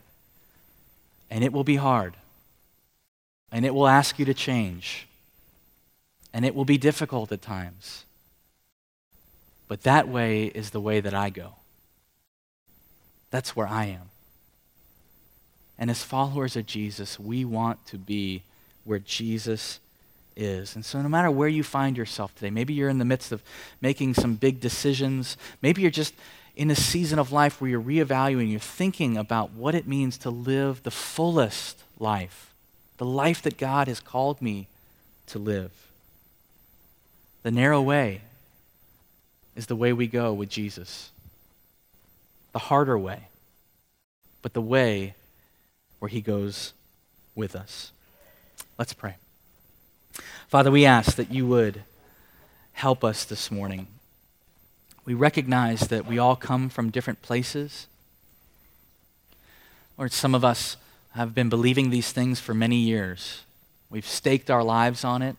and 1.31 1.45
it 1.45 1.53
will 1.53 1.65
be 1.65 1.77
hard, 1.77 2.15
and 3.53 3.67
it 3.67 3.75
will 3.75 3.89
ask 3.89 4.19
you 4.19 4.25
to 4.25 4.35
change, 4.35 5.07
and 6.33 6.45
it 6.45 6.55
will 6.55 6.65
be 6.65 6.79
difficult 6.79 7.33
at 7.33 7.43
times. 7.43 8.06
But 9.69 9.83
that 9.83 10.09
way 10.09 10.47
is 10.47 10.71
the 10.71 10.81
way 10.81 11.01
that 11.01 11.15
I 11.15 11.31
go. 11.31 11.55
That's 13.31 13.57
where 13.57 13.67
I 13.67 13.87
am. 13.87 14.11
And 15.79 15.91
as 15.91 16.03
followers 16.03 16.57
of 16.57 16.67
Jesus, 16.67 17.21
we 17.21 17.45
want 17.45 17.85
to 17.87 17.99
be 17.99 18.43
where 18.85 18.99
Jesus 18.99 19.79
is. 20.37 20.75
And 20.75 20.85
so, 20.85 21.03
no 21.03 21.09
matter 21.09 21.31
where 21.31 21.49
you 21.49 21.63
find 21.63 21.97
yourself 21.97 22.35
today, 22.35 22.51
maybe 22.51 22.73
you're 22.73 22.89
in 22.89 22.99
the 22.99 23.05
midst 23.05 23.33
of 23.33 23.43
making 23.81 24.15
some 24.15 24.37
big 24.37 24.61
decisions, 24.61 25.37
maybe 25.61 25.83
you're 25.83 25.91
just 25.91 26.15
in 26.55 26.71
a 26.71 26.75
season 26.75 27.19
of 27.19 27.33
life 27.33 27.61
where 27.61 27.69
you're 27.69 27.83
reevaluating, 27.83 28.51
you're 28.51 28.61
thinking 28.61 29.17
about 29.19 29.51
what 29.53 29.75
it 29.75 29.87
means 29.87 30.17
to 30.19 30.31
live 30.31 30.83
the 30.83 30.91
fullest 30.91 31.83
life, 31.99 32.55
the 32.97 33.05
life 33.05 33.43
that 33.43 33.59
God 33.59 33.89
has 33.89 34.01
called 34.01 34.41
me 34.41 34.69
to 35.27 35.39
live. 35.39 35.71
The 37.43 37.51
narrow 37.51 37.83
way 37.83 38.23
is 39.57 39.67
the 39.67 39.77
way 39.77 39.93
we 39.93 40.07
go 40.07 40.33
with 40.33 40.51
Jesus, 40.51 41.11
the 42.53 42.59
harder 42.59 42.99
way, 42.99 43.29
but 44.43 44.53
the 44.53 44.61
way 44.61 45.15
where 45.99 46.09
He 46.09 46.21
goes 46.21 46.75
with 47.35 47.57
us. 47.57 47.91
Let's 48.79 48.93
pray. 48.93 49.17
Father, 50.49 50.71
we 50.71 50.85
ask 50.85 51.17
that 51.17 51.33
you 51.33 51.47
would 51.47 51.83
help 52.75 53.03
us 53.03 53.25
this 53.25 53.51
morning. 53.51 53.87
We 55.05 55.15
recognize 55.15 55.89
that 55.89 56.07
we 56.07 56.19
all 56.19 56.37
come 56.37 56.69
from 56.69 56.91
different 56.91 57.23
places. 57.23 57.87
Lord, 59.97 60.13
some 60.13 60.35
of 60.35 60.45
us 60.45 60.77
have 61.13 61.35
been 61.35 61.49
believing 61.49 61.89
these 61.89 62.13
things 62.13 62.39
for 62.39 62.53
many 62.53 62.77
years. 62.77 63.43
We've 63.89 64.07
staked 64.07 64.51
our 64.51 64.63
lives 64.63 65.05
on 65.05 65.23
it. 65.23 65.37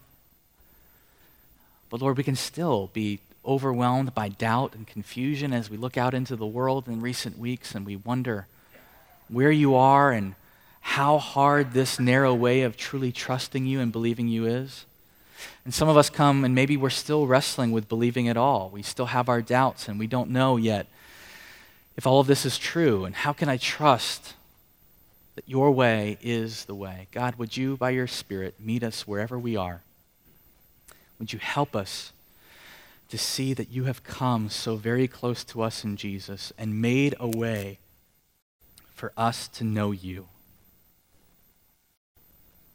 But 1.90 2.02
Lord, 2.02 2.18
we 2.18 2.24
can 2.24 2.36
still 2.36 2.90
be 2.94 3.20
overwhelmed 3.48 4.14
by 4.14 4.30
doubt 4.30 4.76
and 4.76 4.86
confusion 4.86 5.54
as 5.54 5.70
we 5.70 5.78
look 5.78 5.98
out 5.98 6.14
into 6.14 6.36
the 6.36 6.46
world 6.46 6.88
in 6.88 7.02
recent 7.02 7.40
weeks 7.40 7.74
and 7.74 7.86
we 7.86 7.96
wonder 7.96 8.46
where 9.30 9.52
you 9.52 9.74
are 9.76 10.12
and 10.12 10.36
how 10.82 11.18
hard 11.18 11.72
this 11.74 12.00
narrow 12.00 12.34
way 12.34 12.62
of 12.62 12.78
truly 12.78 13.12
trusting 13.12 13.66
you 13.66 13.80
and 13.80 13.92
believing 13.92 14.28
you 14.28 14.46
is. 14.46 14.86
And 15.66 15.74
some 15.74 15.90
of 15.90 15.98
us 15.98 16.10
come 16.10 16.44
and 16.44 16.54
maybe 16.54 16.78
we're 16.78 16.90
still 16.90 17.28
wrestling 17.28 17.72
with 17.72 17.90
believing 17.90 18.28
at 18.28 18.38
all. 18.38 18.70
We 18.70 18.82
still 18.84 19.08
have 19.08 19.30
our 19.30 19.42
doubts 19.42 19.88
and 19.88 20.00
we 20.00 20.08
don't 20.08 20.30
know 20.30 20.58
yet 20.58 20.88
if 21.96 22.06
all 22.06 22.20
of 22.20 22.28
this 22.28 22.46
is 22.46 22.58
true. 22.58 23.06
And 23.06 23.16
how 23.16 23.34
can 23.34 23.50
I 23.50 23.58
trust 23.58 24.34
that 25.36 25.48
your 25.48 25.72
way 25.72 26.18
is 26.22 26.66
the 26.66 26.76
way? 26.76 27.08
God, 27.12 27.36
would 27.36 27.58
you, 27.58 27.78
by 27.78 27.92
your 27.92 28.08
Spirit, 28.08 28.56
meet 28.60 28.84
us 28.84 29.08
wherever 29.08 29.38
we 29.38 29.56
are? 29.56 29.82
Would 31.20 31.34
you 31.34 31.40
help 31.40 31.76
us 31.76 32.12
to 33.10 33.18
see 33.18 33.54
that 33.54 33.70
you 33.70 33.86
have 33.86 34.04
come 34.04 34.50
so 34.50 34.76
very 34.76 35.08
close 35.08 35.44
to 35.46 35.62
us 35.62 35.84
in 35.84 35.96
Jesus 35.96 36.52
and 36.58 36.82
made 36.82 37.16
a 37.20 37.28
way 37.28 37.80
for 38.94 39.14
us 39.16 39.48
to 39.50 39.64
know 39.64 39.92
you? 39.92 40.28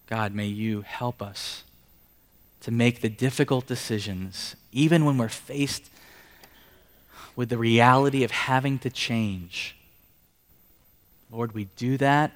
God, 0.07 0.35
may 0.35 0.47
you 0.47 0.83
help 0.83 1.23
us 1.23 1.64
to 2.61 2.71
make 2.71 3.01
the 3.01 3.09
difficult 3.09 3.66
decisions, 3.66 4.55
even 4.71 5.05
when 5.05 5.18
we're 5.18 5.29
faced 5.29 5.90
with 7.35 7.49
the 7.49 7.59
reality 7.59 8.25
of 8.25 8.31
having 8.31 8.79
to 8.79 8.90
change. 8.90 9.75
Lord, 11.31 11.53
we 11.53 11.64
do 11.77 11.97
that. 11.99 12.33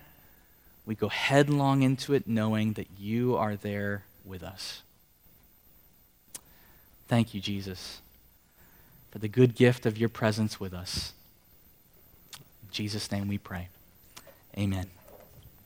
We 0.86 0.94
go 0.94 1.08
headlong 1.08 1.82
into 1.82 2.14
it 2.14 2.26
knowing 2.26 2.74
that 2.74 2.88
you 2.98 3.36
are 3.36 3.56
there 3.56 4.04
with 4.24 4.42
us. 4.42 4.82
Thank 7.08 7.34
you, 7.34 7.40
Jesus, 7.40 8.00
for 9.10 9.18
the 9.18 9.28
good 9.28 9.54
gift 9.54 9.86
of 9.86 9.96
your 9.96 10.08
presence 10.08 10.58
with 10.58 10.74
us. 10.74 11.12
In 12.62 12.68
Jesus' 12.72 13.10
name 13.12 13.28
we 13.28 13.38
pray. 13.38 13.68
Amen. 14.58 14.95